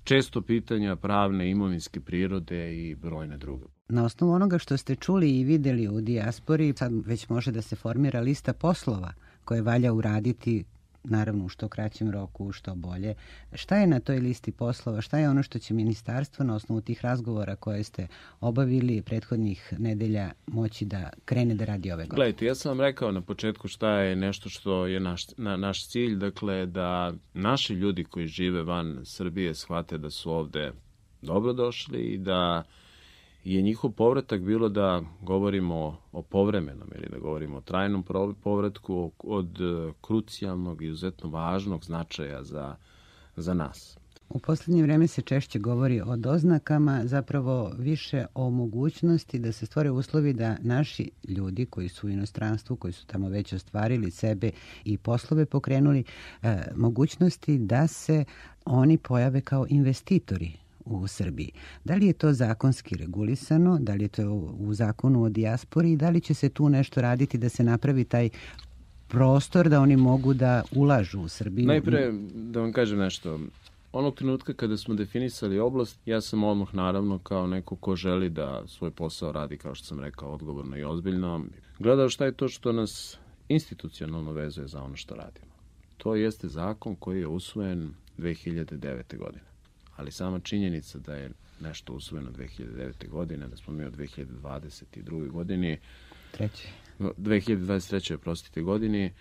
često 0.03 0.41
pitanja 0.41 0.95
pravne 0.95 1.51
imovinske 1.51 1.99
prirode 2.01 2.75
i 2.75 2.95
brojne 2.95 3.37
druge. 3.37 3.65
Na 3.89 4.05
osnovu 4.05 4.33
onoga 4.33 4.57
što 4.57 4.77
ste 4.77 4.95
čuli 4.95 5.39
i 5.39 5.43
videli 5.43 5.87
u 5.87 6.01
dijaspori, 6.01 6.73
sad 6.77 6.91
već 7.05 7.29
može 7.29 7.51
da 7.51 7.61
se 7.61 7.75
formira 7.75 8.19
lista 8.19 8.53
poslova 8.53 9.13
koje 9.45 9.61
valja 9.61 9.93
uraditi 9.93 10.63
naravno 11.09 11.45
u 11.45 11.49
što 11.49 11.67
kraćem 11.67 12.11
roku, 12.11 12.51
što 12.51 12.75
bolje. 12.75 13.15
Šta 13.53 13.77
je 13.77 13.87
na 13.87 13.99
toj 13.99 14.19
listi 14.19 14.51
poslova, 14.51 15.01
šta 15.01 15.17
je 15.17 15.29
ono 15.29 15.43
što 15.43 15.59
će 15.59 15.73
ministarstvo 15.73 16.45
na 16.45 16.55
osnovu 16.55 16.81
tih 16.81 17.01
razgovora 17.01 17.55
koje 17.55 17.83
ste 17.83 18.07
obavili 18.41 19.01
prethodnih 19.01 19.73
nedelja 19.77 20.31
moći 20.47 20.85
da 20.85 21.09
krene 21.25 21.55
da 21.55 21.65
radi 21.65 21.91
ove 21.91 22.03
godine? 22.03 22.15
Gledajte, 22.15 22.45
ja 22.45 22.55
sam 22.55 22.69
vam 22.69 22.81
rekao 22.81 23.11
na 23.11 23.21
početku 23.21 23.67
šta 23.67 23.89
je 23.89 24.15
nešto 24.15 24.49
što 24.49 24.85
je 24.85 24.99
naš, 24.99 25.25
na, 25.37 25.57
naš 25.57 25.87
cilj, 25.87 26.15
dakle 26.15 26.65
da 26.65 27.13
naši 27.33 27.73
ljudi 27.73 28.03
koji 28.03 28.27
žive 28.27 28.63
van 28.63 28.99
Srbije 29.03 29.55
shvate 29.55 29.97
da 29.97 30.09
su 30.09 30.31
ovde 30.31 30.71
dobrodošli 31.21 31.99
i 31.99 32.17
da 32.17 32.63
je 33.43 33.61
njihov 33.61 33.91
povratak 33.91 34.41
bilo 34.41 34.69
da 34.69 35.01
govorimo 35.21 35.97
o 36.11 36.21
povremenom 36.21 36.87
ili 36.95 37.07
da 37.11 37.19
govorimo 37.19 37.57
o 37.57 37.61
trajnom 37.61 38.03
povratku 38.43 39.11
od 39.19 39.61
e, 39.61 39.91
krucijalnog 40.01 40.81
i 40.81 40.85
izuzetno 40.85 41.29
važnog 41.29 41.85
značaja 41.85 42.43
za, 42.43 42.75
za 43.35 43.53
nas. 43.53 43.97
U 44.29 44.39
poslednje 44.39 44.83
vreme 44.83 45.07
se 45.07 45.21
češće 45.21 45.59
govori 45.59 46.01
o 46.01 46.15
doznakama, 46.15 47.01
zapravo 47.05 47.71
više 47.77 48.25
o 48.35 48.49
mogućnosti 48.49 49.39
da 49.39 49.51
se 49.51 49.65
stvore 49.65 49.91
uslovi 49.91 50.33
da 50.33 50.57
naši 50.61 51.11
ljudi 51.27 51.65
koji 51.65 51.89
su 51.89 52.07
u 52.07 52.09
inostranstvu, 52.09 52.75
koji 52.75 52.93
su 52.93 53.07
tamo 53.07 53.29
već 53.29 53.53
ostvarili 53.53 54.11
sebe 54.11 54.51
i 54.85 54.97
poslove 54.97 55.45
pokrenuli, 55.45 56.03
e, 56.43 56.61
mogućnosti 56.75 57.57
da 57.57 57.87
se 57.87 58.25
oni 58.65 58.97
pojave 58.97 59.41
kao 59.41 59.65
investitori 59.69 60.66
u 60.95 61.07
Srbiji. 61.07 61.51
Da 61.85 61.95
li 61.95 62.07
je 62.07 62.13
to 62.13 62.33
zakonski 62.33 62.95
regulisano, 62.95 63.77
da 63.79 63.93
li 63.93 64.03
je 64.03 64.07
to 64.07 64.31
u 64.59 64.73
zakonu 64.73 65.23
o 65.23 65.29
dijaspori 65.29 65.91
i 65.91 65.97
da 65.97 66.09
li 66.09 66.21
će 66.21 66.33
se 66.33 66.49
tu 66.49 66.69
nešto 66.69 67.01
raditi 67.01 67.37
da 67.37 67.49
se 67.49 67.63
napravi 67.63 68.03
taj 68.03 68.29
prostor 69.07 69.69
da 69.69 69.81
oni 69.81 69.95
mogu 69.97 70.33
da 70.33 70.63
ulažu 70.75 71.21
u 71.21 71.27
Srbiju? 71.27 71.67
Najpre 71.67 72.11
da 72.33 72.59
vam 72.59 72.71
kažem 72.71 72.99
nešto. 72.99 73.39
Onog 73.91 74.15
trenutka 74.15 74.53
kada 74.53 74.77
smo 74.77 74.95
definisali 74.95 75.59
oblast, 75.59 75.99
ja 76.05 76.21
sam 76.21 76.43
odmah 76.43 76.75
naravno 76.75 77.19
kao 77.19 77.47
neko 77.47 77.75
ko 77.75 77.95
želi 77.95 78.29
da 78.29 78.63
svoj 78.67 78.91
posao 78.91 79.31
radi, 79.31 79.57
kao 79.57 79.75
što 79.75 79.85
sam 79.85 79.99
rekao, 79.99 80.31
odgovorno 80.31 80.77
i 80.77 80.83
ozbiljno, 80.83 81.45
gledao 81.79 82.09
šta 82.09 82.25
je 82.25 82.31
to 82.31 82.47
što 82.47 82.71
nas 82.71 83.17
institucionalno 83.49 84.31
vezuje 84.31 84.67
za 84.67 84.83
ono 84.83 84.95
što 84.95 85.15
radimo. 85.15 85.53
To 85.97 86.15
jeste 86.15 86.47
zakon 86.47 86.95
koji 86.95 87.19
je 87.19 87.27
usvojen 87.27 87.93
2009. 88.17 89.17
godine 89.17 89.39
ali 89.97 90.11
sama 90.11 90.39
činjenica 90.39 90.99
da 90.99 91.15
je 91.15 91.31
nešto 91.61 91.93
usvojeno 91.93 92.31
2009. 92.31 93.09
godine, 93.09 93.47
da 93.47 93.57
smo 93.57 93.73
mi 93.73 93.85
u 93.85 93.91
2022. 93.91 95.29
godini, 95.31 95.77
Treći. 96.31 96.67
2023. 96.99 98.17
prostite 98.17 98.61
godini, 98.61 99.13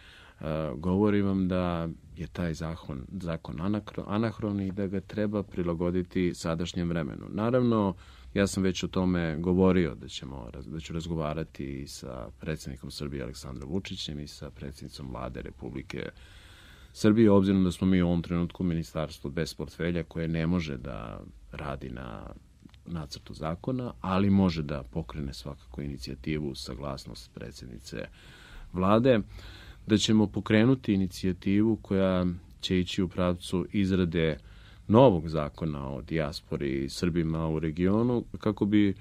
govori 0.76 1.22
vam 1.22 1.48
da 1.48 1.88
je 2.16 2.26
taj 2.26 2.54
zakon, 2.54 3.06
zakon 3.20 3.60
anahron 4.06 4.60
i 4.60 4.72
da 4.72 4.86
ga 4.86 5.00
treba 5.00 5.42
prilagoditi 5.42 6.34
sadašnjem 6.34 6.88
vremenu. 6.88 7.26
Naravno, 7.28 7.94
ja 8.34 8.46
sam 8.46 8.62
već 8.62 8.82
o 8.84 8.88
tome 8.88 9.36
govorio 9.36 9.94
da, 9.94 10.08
ćemo, 10.08 10.50
da 10.66 10.80
ću 10.80 10.92
razgovarati 10.92 11.64
i 11.64 11.86
sa 11.86 12.28
predsednikom 12.40 12.90
Srbije 12.90 13.22
Aleksandrom 13.22 13.70
Vučićem 13.70 14.20
i 14.20 14.26
sa 14.26 14.50
predsednicom 14.50 15.10
vlade 15.10 15.42
Republike 15.42 15.98
uh, 15.98 16.45
Srbije, 16.98 17.30
obzirom 17.30 17.64
da 17.64 17.72
smo 17.72 17.86
mi 17.86 18.02
u 18.02 18.06
ovom 18.06 18.22
trenutku 18.22 18.64
ministarstvo 18.64 19.30
bez 19.30 19.54
portfelja 19.54 20.04
koje 20.04 20.28
ne 20.28 20.46
može 20.46 20.76
da 20.76 21.20
radi 21.52 21.90
na 21.90 22.26
nacrtu 22.86 23.34
zakona, 23.34 23.92
ali 24.00 24.30
može 24.30 24.62
da 24.62 24.82
pokrene 24.82 25.34
svakako 25.34 25.82
inicijativu 25.82 26.54
saglasnost 26.54 27.30
predsednice 27.34 28.08
vlade, 28.72 29.20
da 29.86 29.96
ćemo 29.96 30.26
pokrenuti 30.26 30.94
inicijativu 30.94 31.76
koja 31.82 32.26
će 32.60 32.80
ići 32.80 33.02
u 33.02 33.08
pravcu 33.08 33.66
izrade 33.72 34.38
novog 34.88 35.28
zakona 35.28 35.88
o 35.88 36.02
dijaspori 36.02 36.88
Srbima 36.88 37.48
u 37.48 37.58
regionu, 37.58 38.24
kako 38.38 38.64
bi 38.64 38.94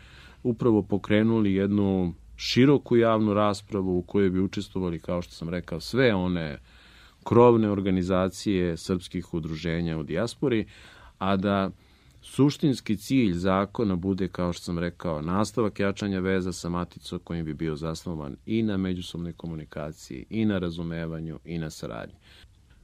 upravo 0.44 0.82
pokrenuli 0.82 1.54
jednu 1.54 2.14
široku 2.36 2.98
javnu 2.98 3.34
raspravu 3.34 3.98
u 3.98 4.02
kojoj 4.02 4.30
bi 4.30 4.40
učestvovali, 4.40 5.00
kao 5.00 5.22
što 5.22 5.34
sam 5.34 5.50
rekao, 5.50 5.80
sve 5.80 6.14
one 6.16 6.60
krovne 7.26 7.70
organizacije 7.70 8.78
srpskih 8.78 9.34
udruženja 9.34 9.98
u 9.98 10.04
dijaspori, 10.04 10.66
a 11.18 11.36
da 11.38 11.72
suštinski 12.22 12.98
cilj 12.98 13.34
zakona 13.34 13.96
bude, 13.96 14.28
kao 14.28 14.54
što 14.54 14.64
sam 14.64 14.80
rekao, 14.80 15.22
nastavak 15.22 15.80
jačanja 15.80 16.20
veza 16.20 16.52
sa 16.52 16.70
maticom 16.70 17.20
kojim 17.24 17.46
bi 17.46 17.54
bio 17.54 17.76
zasnovan 17.76 18.36
i 18.46 18.64
na 18.64 18.78
međusobnoj 18.78 19.34
komunikaciji, 19.34 20.26
i 20.30 20.46
na 20.46 20.60
razumevanju, 20.60 21.40
i 21.46 21.58
na 21.58 21.70
saradnji. 21.70 22.16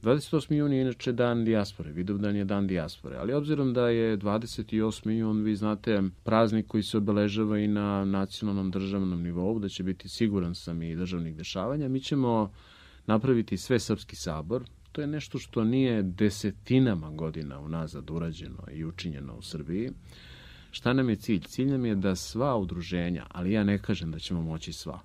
28. 0.02 0.54
juni 0.54 0.76
je 0.76 0.82
inače 0.82 1.12
dan 1.12 1.44
dijaspore, 1.44 1.92
Vidovdan 1.92 2.36
je 2.36 2.44
dan 2.44 2.66
dijaspore, 2.66 3.16
ali 3.16 3.32
obzirom 3.32 3.72
da 3.72 3.88
je 3.88 4.18
28. 4.18 5.10
jun, 5.10 5.42
vi 5.42 5.56
znate, 5.56 6.02
praznik 6.24 6.66
koji 6.66 6.82
se 6.82 6.96
obeležava 6.96 7.58
i 7.58 7.68
na 7.68 8.04
nacionalnom 8.04 8.70
državnom 8.70 9.22
nivou, 9.22 9.58
da 9.58 9.68
će 9.68 9.82
biti 9.82 10.08
siguran 10.08 10.54
sam 10.54 10.82
i 10.82 10.96
državnih 10.96 11.36
dešavanja, 11.36 11.88
mi 11.88 12.00
ćemo 12.00 12.50
napraviti 13.06 13.56
sve 13.56 13.78
srpski 13.78 14.16
sabor. 14.16 14.64
To 14.92 15.00
je 15.00 15.06
nešto 15.06 15.38
što 15.38 15.64
nije 15.64 16.02
desetinama 16.02 17.10
godina 17.10 17.60
unazad 17.60 18.10
urađeno 18.10 18.64
i 18.72 18.84
učinjeno 18.84 19.36
u 19.36 19.42
Srbiji. 19.42 19.90
Šta 20.70 20.92
nam 20.92 21.10
je 21.10 21.16
cilj? 21.16 21.40
Cilj 21.40 21.70
nam 21.70 21.84
je 21.84 21.94
da 21.94 22.16
sva 22.16 22.56
udruženja, 22.56 23.26
ali 23.30 23.52
ja 23.52 23.64
ne 23.64 23.78
kažem 23.78 24.10
da 24.10 24.18
ćemo 24.18 24.42
moći 24.42 24.72
sva, 24.72 25.00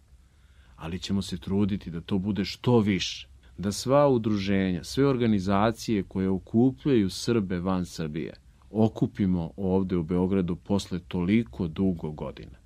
ali 0.76 1.00
ćemo 1.00 1.22
se 1.22 1.38
truditi 1.38 1.92
da 1.92 2.02
to 2.02 2.18
bude 2.18 2.46
što 2.46 2.80
više. 2.80 3.28
Da 3.58 3.72
sva 3.72 4.08
udruženja, 4.08 4.84
sve 4.84 5.08
organizacije 5.08 6.04
koje 6.04 6.30
okupljaju 6.30 7.10
Srbe 7.10 7.60
van 7.60 7.86
Srbije, 7.86 8.34
okupimo 8.72 9.52
ovde 9.58 9.98
u 9.98 10.04
Beogradu 10.04 10.56
posle 10.56 11.00
toliko 11.00 11.68
dugo 11.68 12.12
godina. 12.12 12.58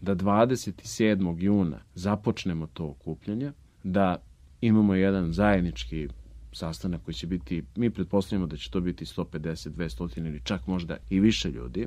Da 0.00 0.14
27. 0.14 1.42
juna 1.42 1.80
započnemo 1.94 2.66
to 2.66 2.86
okupljanje, 2.86 3.52
da 3.84 4.22
imamo 4.60 4.94
jedan 4.94 5.32
zajednički 5.32 6.08
sastanak 6.52 7.02
koji 7.04 7.14
će 7.14 7.26
biti, 7.26 7.62
mi 7.76 7.90
pretpostavljamo 7.90 8.46
da 8.46 8.56
će 8.56 8.70
to 8.70 8.80
biti 8.80 9.04
150, 9.04 9.70
200 9.70 10.26
ili 10.26 10.40
čak 10.44 10.66
možda 10.66 10.96
i 11.10 11.20
više 11.20 11.50
ljudi, 11.50 11.86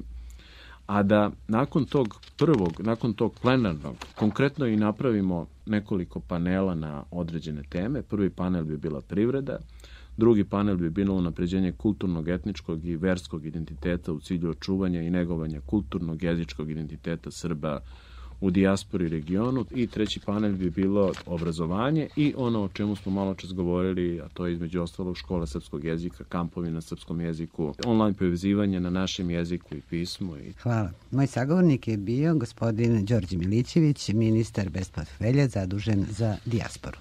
a 0.86 1.04
da 1.04 1.32
nakon 1.48 1.86
tog 1.86 2.22
prvog, 2.38 2.74
nakon 2.80 3.14
tog 3.14 3.40
plenarnog, 3.42 3.96
konkretno 4.16 4.66
i 4.66 4.76
napravimo 4.76 5.48
nekoliko 5.66 6.20
panela 6.20 6.76
na 6.76 7.04
određene 7.12 7.64
teme. 7.70 8.02
Prvi 8.02 8.30
panel 8.30 8.64
bi 8.64 8.78
bila 8.78 9.02
privreda, 9.02 9.58
drugi 10.18 10.44
panel 10.44 10.78
bi 10.78 10.90
bilo 10.90 11.22
napređenje 11.22 11.72
kulturnog, 11.72 12.30
etničkog 12.30 12.86
i 12.86 12.96
verskog 12.96 13.46
identiteta 13.46 14.14
u 14.14 14.20
cilju 14.20 14.50
očuvanja 14.50 15.02
i 15.02 15.10
negovanja 15.10 15.62
kulturnog, 15.62 16.24
jezičkog 16.24 16.72
identiteta 16.72 17.32
Srba 17.32 17.80
u 18.41 18.51
dijaspori 18.51 19.08
regionu 19.08 19.65
i 19.75 19.88
treći 19.88 20.19
panel 20.19 20.51
bi 20.51 20.69
bilo 20.69 21.12
obrazovanje 21.25 22.08
i 22.15 22.34
ono 22.38 22.63
o 22.63 22.67
čemu 22.67 22.95
smo 22.95 23.12
malo 23.12 23.34
čas 23.36 23.54
govorili, 23.54 24.21
a 24.21 24.27
to 24.34 24.45
je 24.45 24.54
između 24.54 24.82
ostalog 24.82 25.17
škola 25.17 25.47
srpskog 25.47 25.86
jezika, 25.86 26.23
kampovi 26.23 26.71
na 26.71 26.82
srpskom 26.82 27.21
jeziku, 27.21 27.73
online 27.86 28.13
povezivanje 28.13 28.80
na 28.80 28.89
našem 28.89 29.30
jeziku 29.30 29.75
i 29.75 29.82
pismu. 29.89 30.38
I... 30.38 30.54
Hvala. 30.62 30.91
Moj 31.12 31.27
sagovornik 31.27 31.88
je 31.88 31.97
bio 31.97 32.36
gospodin 32.36 33.06
Đorđe 33.06 33.38
Milićević, 33.38 34.10
ministar 34.10 34.69
bez 34.69 34.89
portfelja 34.89 35.47
zadužen 35.47 36.06
za 36.10 36.38
dijasporu. 36.45 36.97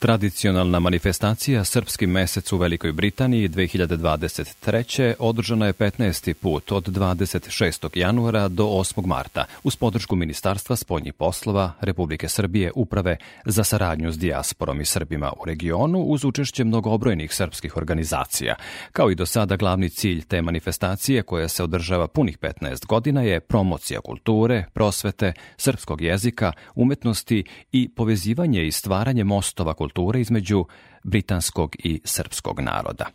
Tradicionalna 0.00 0.78
manifestacija 0.80 1.64
Srpski 1.64 2.06
mesec 2.06 2.52
u 2.52 2.56
Velikoj 2.56 2.92
Britaniji 2.92 3.48
2023. 3.48 5.14
održana 5.18 5.66
je 5.66 5.72
15. 5.72 6.34
put 6.34 6.72
od 6.72 6.88
26. 6.88 7.98
januara 7.98 8.48
do 8.48 8.64
8. 8.64 9.06
marta 9.06 9.44
uz 9.62 9.76
podršku 9.76 10.16
Ministarstva 10.16 10.76
spoljnih 10.76 11.14
poslova 11.14 11.72
Republike 11.80 12.28
Srbije 12.28 12.72
Uprave 12.74 13.16
za 13.44 13.64
saradnju 13.64 14.12
s 14.12 14.18
dijasporom 14.18 14.80
i 14.80 14.84
Srbima 14.84 15.32
u 15.42 15.44
regionu 15.44 15.98
uz 15.98 16.24
učešće 16.24 16.64
mnogobrojnih 16.64 17.34
srpskih 17.34 17.76
organizacija. 17.76 18.54
Kao 18.92 19.10
i 19.10 19.14
do 19.14 19.26
sada 19.26 19.56
glavni 19.56 19.90
cilj 19.90 20.22
te 20.22 20.42
manifestacije 20.42 21.22
koja 21.22 21.48
se 21.48 21.64
održava 21.64 22.08
punih 22.08 22.38
15 22.38 22.86
godina 22.86 23.22
je 23.22 23.40
promocija 23.40 24.00
kulture, 24.00 24.64
prosvete, 24.72 25.32
srpskog 25.56 26.00
jezika, 26.00 26.52
umetnosti 26.74 27.44
i 27.72 27.88
povezivanje 27.88 28.66
i 28.66 28.72
stvaranje 28.72 29.24
mostova 29.24 29.74
kulture 29.74 29.89
kulture 29.90 30.20
između 30.20 30.64
britanskog 31.04 31.76
i 31.78 32.00
srpskog 32.04 32.60
naroda. 32.60 33.06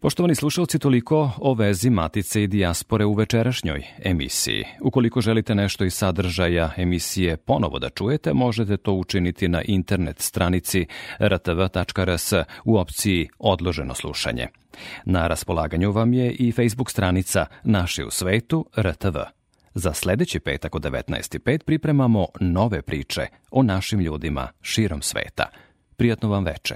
Poštovani 0.00 0.34
slušalci, 0.34 0.78
toliko 0.78 1.30
o 1.38 1.54
vezi 1.54 1.90
Matice 1.90 2.42
i 2.42 2.46
Dijaspore 2.46 3.04
u 3.04 3.14
večerašnjoj 3.14 3.84
emisiji. 4.04 4.64
Ukoliko 4.80 5.20
želite 5.20 5.54
nešto 5.54 5.84
iz 5.84 5.94
sadržaja 5.94 6.70
emisije 6.76 7.36
ponovo 7.36 7.78
da 7.78 7.88
čujete, 7.90 8.32
možete 8.32 8.76
to 8.76 8.92
učiniti 8.92 9.48
na 9.48 9.62
internet 9.62 10.20
stranici 10.20 10.86
rtv.rs 11.20 12.32
u 12.64 12.76
opciji 12.76 13.28
Odloženo 13.38 13.94
slušanje. 13.94 14.46
Na 15.04 15.26
raspolaganju 15.26 15.92
vam 15.92 16.14
je 16.14 16.32
i 16.32 16.52
Facebook 16.52 16.90
stranica 16.90 17.46
Naši 17.64 18.04
u 18.04 18.10
svetu 18.10 18.66
RTV. 18.78 19.16
Za 19.74 19.92
sledeći 19.92 20.40
petak 20.40 20.74
od 20.74 20.82
19.5 20.82 21.58
pripremamo 21.58 22.26
nove 22.40 22.82
priče 22.82 23.26
o 23.50 23.62
našim 23.62 24.00
ljudima 24.00 24.48
širom 24.62 25.02
sveta. 25.02 25.46
Prijatno 25.96 26.28
vam 26.28 26.44
veče. 26.44 26.70